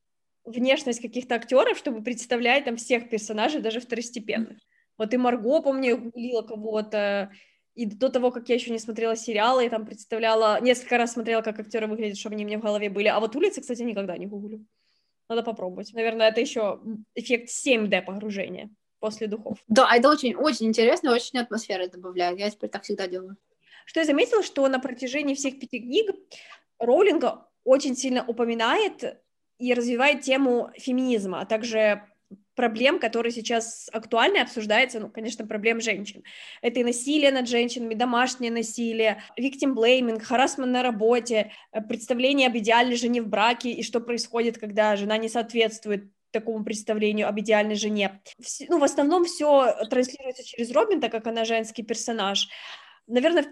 внешность 0.44 1.01
каких-то 1.01 1.37
актеров, 1.37 1.79
чтобы 1.79 2.03
представлять 2.03 2.64
там 2.64 2.77
всех 2.77 3.09
персонажей, 3.09 3.61
даже 3.61 3.81
второстепенных. 3.81 4.59
Вот 4.98 5.14
и 5.14 5.16
Марго, 5.16 5.62
помню, 5.62 5.96
гуглила 5.96 6.42
кого-то, 6.42 7.31
и 7.75 7.87
до 7.87 8.11
того, 8.11 8.31
как 8.31 8.49
я 8.49 8.55
еще 8.55 8.71
не 8.71 8.79
смотрела 8.79 9.17
сериалы, 9.17 9.65
я 9.65 9.71
там 9.71 9.87
представляла, 9.87 10.61
несколько 10.61 10.99
раз 10.99 11.13
смотрела, 11.13 11.41
как 11.43 11.59
актеры 11.59 11.87
выглядят, 11.87 12.19
чтобы 12.19 12.35
они 12.35 12.45
мне 12.45 12.59
в 12.59 12.63
голове 12.63 12.91
были. 12.91 13.09
А 13.09 13.19
вот 13.19 13.35
улицы, 13.35 13.61
кстати, 13.61 13.83
никогда 13.83 14.17
не 14.19 14.27
гуглю. 14.27 14.65
Надо 15.29 15.43
попробовать. 15.43 15.93
Наверное, 15.95 16.29
это 16.29 16.41
еще 16.41 16.81
эффект 17.15 17.49
7D 17.49 18.03
погружения 18.03 18.71
после 19.01 19.27
духов. 19.27 19.59
Да, 19.69 19.89
это 19.95 20.11
очень, 20.11 20.35
очень 20.35 20.67
интересно, 20.67 21.13
очень 21.13 21.39
атмосфера 21.39 21.89
добавляет. 21.89 22.39
Я 22.39 22.51
теперь 22.51 22.71
так 22.71 22.83
всегда 22.83 23.07
делаю. 23.07 23.37
Что 23.87 24.01
я 24.01 24.07
заметила, 24.07 24.43
что 24.43 24.69
на 24.69 24.79
протяжении 24.79 25.35
всех 25.35 25.59
пяти 25.59 25.81
книг 25.81 26.11
Роулинга 26.79 27.49
очень 27.65 27.97
сильно 27.97 28.25
упоминает 28.27 29.21
и 29.59 29.75
развивает 29.75 30.21
тему 30.21 30.71
феминизма, 30.77 31.41
а 31.41 31.47
также 31.47 32.03
проблем, 32.55 32.99
которые 32.99 33.33
сейчас 33.33 33.88
актуальны, 33.93 34.38
обсуждается, 34.38 35.01
ну, 35.01 35.11
конечно, 35.11 35.47
проблем 35.47 35.81
женщин. 35.81 36.23
Это 36.61 36.81
и 36.81 36.85
насилие 36.85 37.33
над 37.33 37.49
женщинами, 37.49 37.95
домашнее 37.95 38.51
насилие, 38.51 39.23
victim 39.38 39.75
blaming, 39.75 40.21
харасмент 40.21 40.73
на 40.73 40.83
работе, 40.83 41.53
э, 41.73 41.81
представление 41.81 42.49
об 42.49 42.57
идеальной 42.57 42.97
жене 42.97 43.23
в 43.23 43.29
браке 43.29 43.71
и 43.71 43.83
что 43.83 44.01
происходит, 44.01 44.59
когда 44.59 44.97
жена 44.97 45.17
не 45.17 45.29
соответствует 45.29 46.05
такому 46.31 46.65
представлению 46.65 47.29
об 47.29 47.38
идеальной 47.38 47.75
жене. 47.75 48.21
Ну, 48.69 48.79
в 48.79 48.85
основном 48.85 49.25
все 49.25 49.75
транслируется 49.88 50.45
через 50.45 50.73
Робин, 50.73 51.01
так 51.01 51.12
как 51.12 51.27
она 51.27 51.45
женский 51.45 51.83
персонаж. 51.83 52.49
Наверное, 53.07 53.45
в 53.45 53.49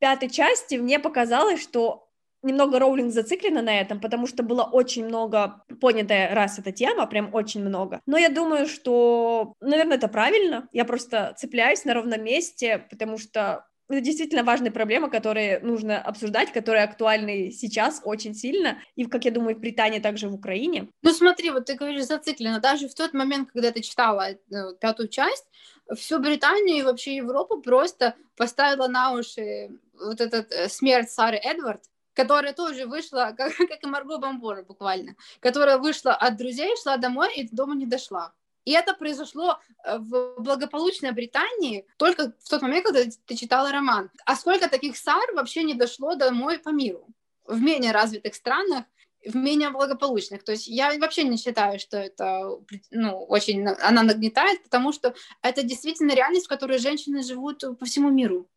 пятой 0.00 0.28
части 0.28 0.74
мне 0.74 0.98
показалось, 0.98 1.62
что 1.62 2.08
немного 2.44 2.78
Роулинг 2.78 3.12
зациклена 3.12 3.62
на 3.62 3.80
этом, 3.80 4.00
потому 4.00 4.26
что 4.26 4.42
было 4.42 4.62
очень 4.62 5.04
много 5.04 5.64
понятая 5.80 6.34
раз 6.34 6.58
эта 6.58 6.72
тема, 6.72 7.06
прям 7.06 7.34
очень 7.34 7.62
много. 7.62 8.00
Но 8.06 8.16
я 8.16 8.28
думаю, 8.28 8.66
что, 8.66 9.54
наверное, 9.60 9.96
это 9.96 10.08
правильно. 10.08 10.68
Я 10.72 10.84
просто 10.84 11.34
цепляюсь 11.36 11.84
на 11.84 11.94
ровном 11.94 12.22
месте, 12.22 12.86
потому 12.90 13.18
что 13.18 13.66
это 13.88 14.00
действительно 14.00 14.44
важная 14.44 14.70
проблема, 14.70 15.10
которую 15.10 15.64
нужно 15.64 16.00
обсуждать, 16.00 16.52
которая 16.52 16.84
актуальна 16.84 17.50
сейчас 17.50 18.00
очень 18.04 18.34
сильно, 18.34 18.78
и, 18.96 19.04
как 19.04 19.24
я 19.24 19.30
думаю, 19.30 19.56
в 19.56 19.60
Британии, 19.60 19.98
также 19.98 20.28
в 20.28 20.34
Украине. 20.34 20.88
Ну 21.02 21.12
смотри, 21.12 21.50
вот 21.50 21.66
ты 21.66 21.74
говоришь 21.74 22.06
зацикленно, 22.06 22.60
даже 22.60 22.88
в 22.88 22.94
тот 22.94 23.12
момент, 23.12 23.50
когда 23.52 23.72
ты 23.72 23.82
читала 23.82 24.30
э, 24.30 24.36
пятую 24.80 25.08
часть, 25.08 25.46
всю 25.94 26.18
Британию 26.18 26.78
и 26.78 26.82
вообще 26.82 27.16
Европу 27.16 27.60
просто 27.60 28.14
поставила 28.36 28.88
на 28.88 29.12
уши 29.12 29.70
вот 29.92 30.20
этот 30.20 30.50
э, 30.50 30.68
смерть 30.68 31.10
Сары 31.10 31.36
Эдвард, 31.36 31.82
которая 32.14 32.52
тоже 32.52 32.86
вышла, 32.86 33.34
как, 33.36 33.54
как 33.56 33.82
и 33.82 33.86
Марго 33.86 34.18
Бамбора 34.18 34.62
буквально, 34.62 35.16
которая 35.40 35.78
вышла 35.78 36.14
от 36.14 36.36
друзей, 36.36 36.74
шла 36.82 36.96
домой 36.96 37.34
и 37.34 37.48
до 37.48 37.56
дома 37.56 37.74
не 37.74 37.86
дошла. 37.86 38.32
И 38.64 38.72
это 38.72 38.94
произошло 38.94 39.58
э, 39.84 39.98
в 39.98 40.36
благополучной 40.38 41.12
Британии 41.12 41.86
только 41.98 42.32
в 42.40 42.48
тот 42.48 42.62
момент, 42.62 42.86
когда 42.86 43.02
ты 43.26 43.36
читала 43.36 43.70
роман. 43.72 44.10
А 44.24 44.36
сколько 44.36 44.70
таких 44.70 44.96
сар 44.96 45.34
вообще 45.34 45.64
не 45.64 45.74
дошло 45.74 46.14
домой 46.14 46.58
по 46.58 46.70
миру? 46.70 47.06
В 47.44 47.60
менее 47.60 47.92
развитых 47.92 48.34
странах, 48.34 48.84
в 49.22 49.36
менее 49.36 49.68
благополучных. 49.68 50.44
То 50.44 50.52
есть 50.52 50.66
я 50.66 50.96
вообще 50.98 51.24
не 51.24 51.36
считаю, 51.36 51.78
что 51.78 51.98
это 51.98 52.58
ну, 52.90 53.22
очень 53.24 53.66
она 53.66 54.02
нагнетает, 54.02 54.62
потому 54.62 54.92
что 54.92 55.14
это 55.42 55.62
действительно 55.62 56.12
реальность, 56.12 56.46
в 56.46 56.48
которой 56.48 56.78
женщины 56.78 57.22
живут 57.22 57.64
по 57.78 57.84
всему 57.84 58.10
миру. 58.10 58.48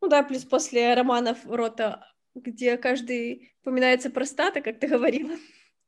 Ну 0.00 0.08
да, 0.08 0.22
плюс 0.22 0.44
после 0.44 0.92
романов 0.94 1.38
Рота, 1.44 2.13
где 2.34 2.76
каждый 2.76 3.52
упоминается 3.62 4.10
простата, 4.10 4.60
как 4.60 4.78
ты 4.78 4.86
говорила. 4.86 5.36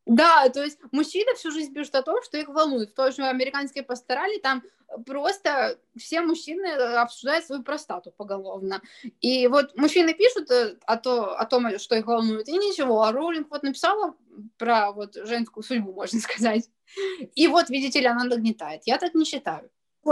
Да, 0.07 0.49
то 0.51 0.63
есть 0.63 0.79
мужчины 0.93 1.35
всю 1.35 1.51
жизнь 1.51 1.75
пишут 1.75 1.97
о 1.97 2.03
том, 2.03 2.23
что 2.23 2.39
их 2.39 2.49
волнует. 2.49 2.91
В 2.91 2.95
той 2.95 3.11
же 3.11 3.25
американской 3.25 3.83
пасторали 3.83 4.39
там 4.39 4.63
просто 5.05 5.81
все 5.97 6.21
мужчины 6.21 6.67
обсуждают 6.69 7.45
свою 7.45 7.65
простату 7.65 8.13
поголовно. 8.13 8.81
И 9.21 9.49
вот 9.49 9.77
мужчины 9.77 10.15
пишут 10.15 10.49
э, 10.53 10.77
о, 10.87 10.97
то, 10.97 11.37
о 11.37 11.45
том, 11.45 11.77
что 11.81 11.97
их 11.97 12.07
волнует, 12.07 12.49
и 12.49 12.53
ничего. 12.53 13.03
А 13.03 13.11
Роулинг 13.11 13.51
вот 13.51 13.65
написала 13.65 14.15
про 14.59 14.93
вот 14.93 15.17
женскую 15.17 15.65
судьбу, 15.65 15.93
можно 15.93 16.21
сказать. 16.21 16.71
И 17.35 17.49
вот, 17.49 17.69
видите 17.69 18.01
ли, 18.01 18.07
она 18.07 18.23
нагнетает. 18.23 18.83
Я 18.87 18.99
так 18.99 19.15
не 19.15 19.25
считаю. 19.25 19.69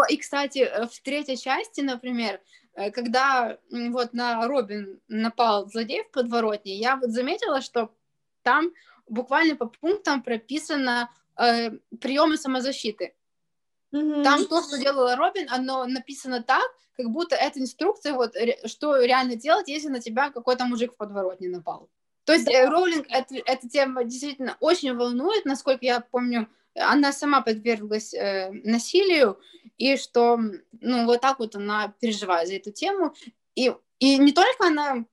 И, 0.09 0.17
кстати, 0.17 0.59
э, 0.59 0.87
в 0.89 1.01
третьей 1.03 1.37
части, 1.37 1.83
например, 1.83 2.35
э, 2.35 2.41
когда 2.93 3.59
вот 3.71 4.13
на 4.13 4.47
Робин 4.47 5.01
напал 5.09 5.69
злодей 5.69 6.05
в 6.05 6.11
подворотне, 6.11 6.77
я 6.77 6.97
вот 6.97 7.11
заметила, 7.11 7.61
что 7.61 7.95
там 8.43 8.73
буквально 9.09 9.57
по 9.57 9.67
пунктам 9.67 10.23
прописано 10.23 11.11
э, 11.37 11.71
приемы 12.01 12.37
самозащиты. 12.37 13.15
Mm-hmm. 13.93 14.23
Там 14.25 14.47
то, 14.47 14.63
что 14.63 14.79
делала 14.79 15.17
Робин, 15.17 15.47
оно 15.51 15.85
написано 15.87 16.43
так, 16.43 16.65
как 16.97 17.11
будто 17.11 17.37
это 17.37 17.61
инструкция, 17.61 18.15
вот, 18.15 18.35
что 18.67 19.01
реально 19.01 19.37
делать, 19.37 19.69
если 19.69 19.89
на 19.89 20.01
тебя 20.01 20.31
какой-то 20.31 20.65
мужик 20.65 20.93
в 20.93 20.97
подворотне 20.97 21.49
напал. 21.49 21.89
То 22.25 22.33
есть 22.33 22.47
да. 22.47 22.53
Э, 22.53 22.69
Роулинг 22.69 23.07
это, 23.11 23.37
эта 23.45 23.69
тема 23.69 24.05
действительно 24.05 24.57
очень 24.61 24.97
волнует, 24.97 25.45
насколько 25.45 25.85
я 25.85 26.01
помню, 26.01 26.49
она 26.75 27.13
сама 27.13 27.41
подверглась 27.41 28.15
э, 28.15 28.51
насилию, 28.65 29.39
и 29.79 29.97
что, 29.97 30.39
ну, 30.81 31.05
вот 31.07 31.21
так 31.21 31.39
вот 31.39 31.57
она 31.57 31.95
переживает 32.01 32.49
за 32.49 32.55
эту 32.55 32.73
тему. 32.73 33.15
И, 33.55 33.73
и 33.99 34.19
не 34.19 34.33
только 34.33 34.67
она 34.67 35.05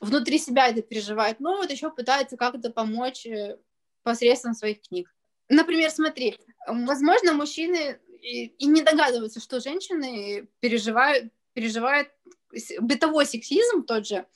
внутри 0.00 0.38
себя 0.38 0.68
это 0.68 0.82
переживает, 0.82 1.40
но 1.40 1.56
вот 1.56 1.70
еще 1.70 1.90
пытается 1.90 2.36
как-то 2.36 2.70
помочь 2.70 3.26
э, 3.26 3.58
посредством 4.02 4.54
своих 4.54 4.80
книг. 4.82 5.12
Например, 5.48 5.90
смотри, 5.90 6.38
возможно, 6.66 7.32
мужчины 7.32 7.98
и, 8.22 8.46
и 8.46 8.66
не 8.66 8.82
догадываются, 8.82 9.40
что 9.40 9.60
женщины 9.60 10.48
переживают, 10.60 11.32
переживают 11.54 12.08
бытовой 12.80 13.26
сексизм 13.26 13.84
тот 13.84 14.06
же, 14.06 14.26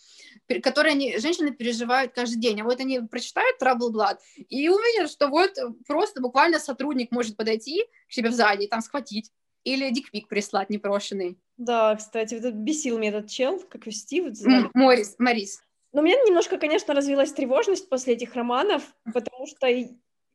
который 0.63 0.93
они, 0.93 1.19
женщины 1.19 1.53
переживают 1.53 2.13
каждый 2.13 2.39
день. 2.41 2.61
А 2.61 2.65
вот 2.65 2.81
они 2.81 3.01
прочитают 3.01 3.59
Траблблад 3.59 4.21
и 4.49 4.69
увидят, 4.69 5.11
что 5.11 5.29
вот 5.29 5.51
просто 5.87 6.21
буквально 6.21 6.59
сотрудник 6.59 7.11
может 7.11 7.37
подойти 7.37 7.85
к 8.09 8.13
себе 8.13 8.31
зале 8.31 8.67
и 8.67 8.69
там 8.69 8.81
схватить. 8.81 9.31
Или 9.65 9.89
дикпик 9.89 10.29
прислать 10.29 10.69
непрошенный. 10.69 11.39
Да, 11.57 11.97
кстати, 11.97 12.35
вот 12.35 12.53
бесил 12.53 12.99
меня 12.99 13.09
этот 13.09 13.31
чел, 13.31 13.59
как 13.71 13.87
вести 13.87 14.21
вот. 14.21 14.35
Морис, 14.75 15.15
Морис. 15.19 15.63
Но 15.93 16.03
у 16.03 16.05
меня 16.05 16.17
немножко, 16.27 16.59
конечно, 16.59 16.93
развилась 16.93 17.33
тревожность 17.33 17.89
после 17.89 18.13
этих 18.13 18.35
романов, 18.35 18.83
потому 19.15 19.47
что 19.47 19.67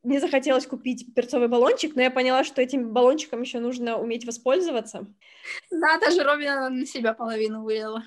мне 0.02 0.18
захотелось 0.18 0.66
купить 0.66 1.14
перцовый 1.14 1.46
баллончик, 1.48 1.94
но 1.94 2.02
я 2.02 2.10
поняла, 2.10 2.42
что 2.42 2.62
этим 2.62 2.92
баллончиком 2.92 3.42
еще 3.42 3.60
нужно 3.60 3.98
уметь 3.98 4.24
воспользоваться. 4.24 5.06
Да, 5.70 5.98
даже 6.00 6.24
Робина 6.24 6.70
на 6.70 6.86
себя 6.86 7.12
половину 7.12 7.62
вылила. 7.62 8.02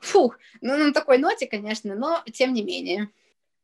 Фух, 0.00 0.38
ну 0.60 0.76
на 0.76 0.92
такой 0.92 1.18
ноте, 1.18 1.46
конечно, 1.46 1.94
но 1.94 2.22
тем 2.32 2.52
не 2.52 2.62
менее. 2.62 3.10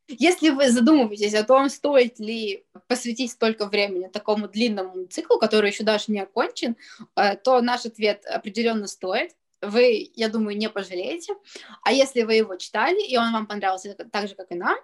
Если 0.08 0.50
вы 0.50 0.70
задумываетесь 0.70 1.34
о 1.34 1.44
том, 1.44 1.68
стоит 1.68 2.18
ли 2.18 2.64
посвятить 2.88 3.30
столько 3.30 3.66
времени 3.66 4.08
такому 4.08 4.48
длинному 4.48 5.06
циклу, 5.06 5.38
который 5.38 5.70
еще 5.70 5.84
даже 5.84 6.06
не 6.08 6.20
окончен, 6.20 6.76
э, 7.14 7.36
то 7.36 7.60
наш 7.60 7.86
ответ 7.86 8.26
определенно 8.26 8.88
стоит. 8.88 9.36
Вы, 9.62 10.10
я 10.16 10.28
думаю, 10.28 10.56
не 10.56 10.68
пожалеете. 10.68 11.34
А 11.82 11.92
если 11.92 12.22
вы 12.22 12.34
его 12.34 12.56
читали, 12.56 13.00
и 13.06 13.16
он 13.16 13.32
вам 13.32 13.46
понравился 13.46 13.94
так 13.94 14.28
же, 14.28 14.34
как 14.34 14.50
и 14.50 14.56
нам, 14.56 14.76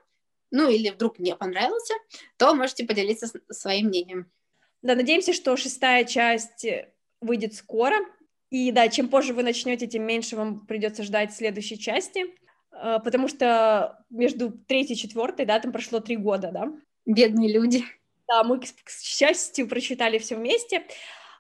ну 0.53 0.69
или 0.69 0.91
вдруг 0.91 1.19
не 1.19 1.35
понравился, 1.35 1.95
то 2.37 2.55
можете 2.55 2.85
поделиться 2.85 3.27
своим 3.51 3.87
мнением. 3.87 4.31
Да, 4.83 4.95
надеемся, 4.95 5.33
что 5.33 5.57
шестая 5.57 6.05
часть 6.05 6.65
выйдет 7.21 7.55
скоро. 7.55 7.97
И 8.51 8.71
да, 8.71 8.89
чем 8.89 9.09
позже 9.09 9.35
вы 9.35 9.43
начнете, 9.43 9.87
тем 9.87 10.05
меньше 10.05 10.37
вам 10.37 10.67
придется 10.67 11.03
ждать 11.03 11.35
следующей 11.35 11.79
части. 11.79 12.27
А, 12.71 12.99
потому 12.99 13.29
что 13.29 13.99
между 14.11 14.51
третьей 14.51 14.95
и 14.95 14.99
четвертой, 14.99 15.47
да, 15.47 15.59
там 15.61 15.73
прошло 15.73 16.01
три 16.01 16.17
года, 16.17 16.51
да. 16.53 16.73
Бедные 17.05 17.53
люди. 17.53 17.85
Да, 18.29 18.43
мы, 18.45 18.61
к 18.61 18.91
счастью, 18.91 19.69
прочитали 19.69 20.19
все 20.19 20.37
вместе. 20.37 20.85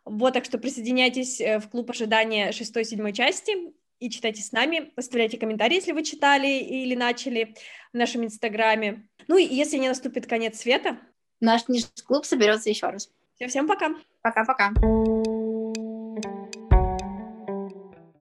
Вот, 0.04 0.34
так 0.34 0.44
что 0.44 0.58
присоединяйтесь 0.58 1.40
э, 1.40 1.58
в 1.58 1.68
клуб 1.68 1.90
ожидания 1.90 2.52
шестой 2.52 2.84
седьмой 2.84 3.12
части 3.12 3.74
и 3.98 4.08
читайте 4.08 4.40
с 4.40 4.52
нами. 4.52 4.92
Оставляйте 4.94 5.36
комментарии, 5.36 5.76
если 5.76 5.92
вы 5.92 6.04
читали 6.04 6.46
или 6.46 6.94
начали 6.94 7.54
в 7.92 7.96
нашем 7.96 8.24
инстаграме. 8.24 9.08
Ну 9.26 9.36
и 9.36 9.44
если 9.44 9.78
не 9.78 9.88
наступит 9.88 10.26
конец 10.26 10.60
света... 10.60 10.98
Наш 11.38 11.64
книжный 11.64 11.90
клуб 12.06 12.24
соберется 12.24 12.70
еще 12.70 12.86
раз. 12.86 13.10
Всем, 13.34 13.50
всем 13.50 13.68
пока. 13.68 13.94
Пока-пока. 14.22 14.72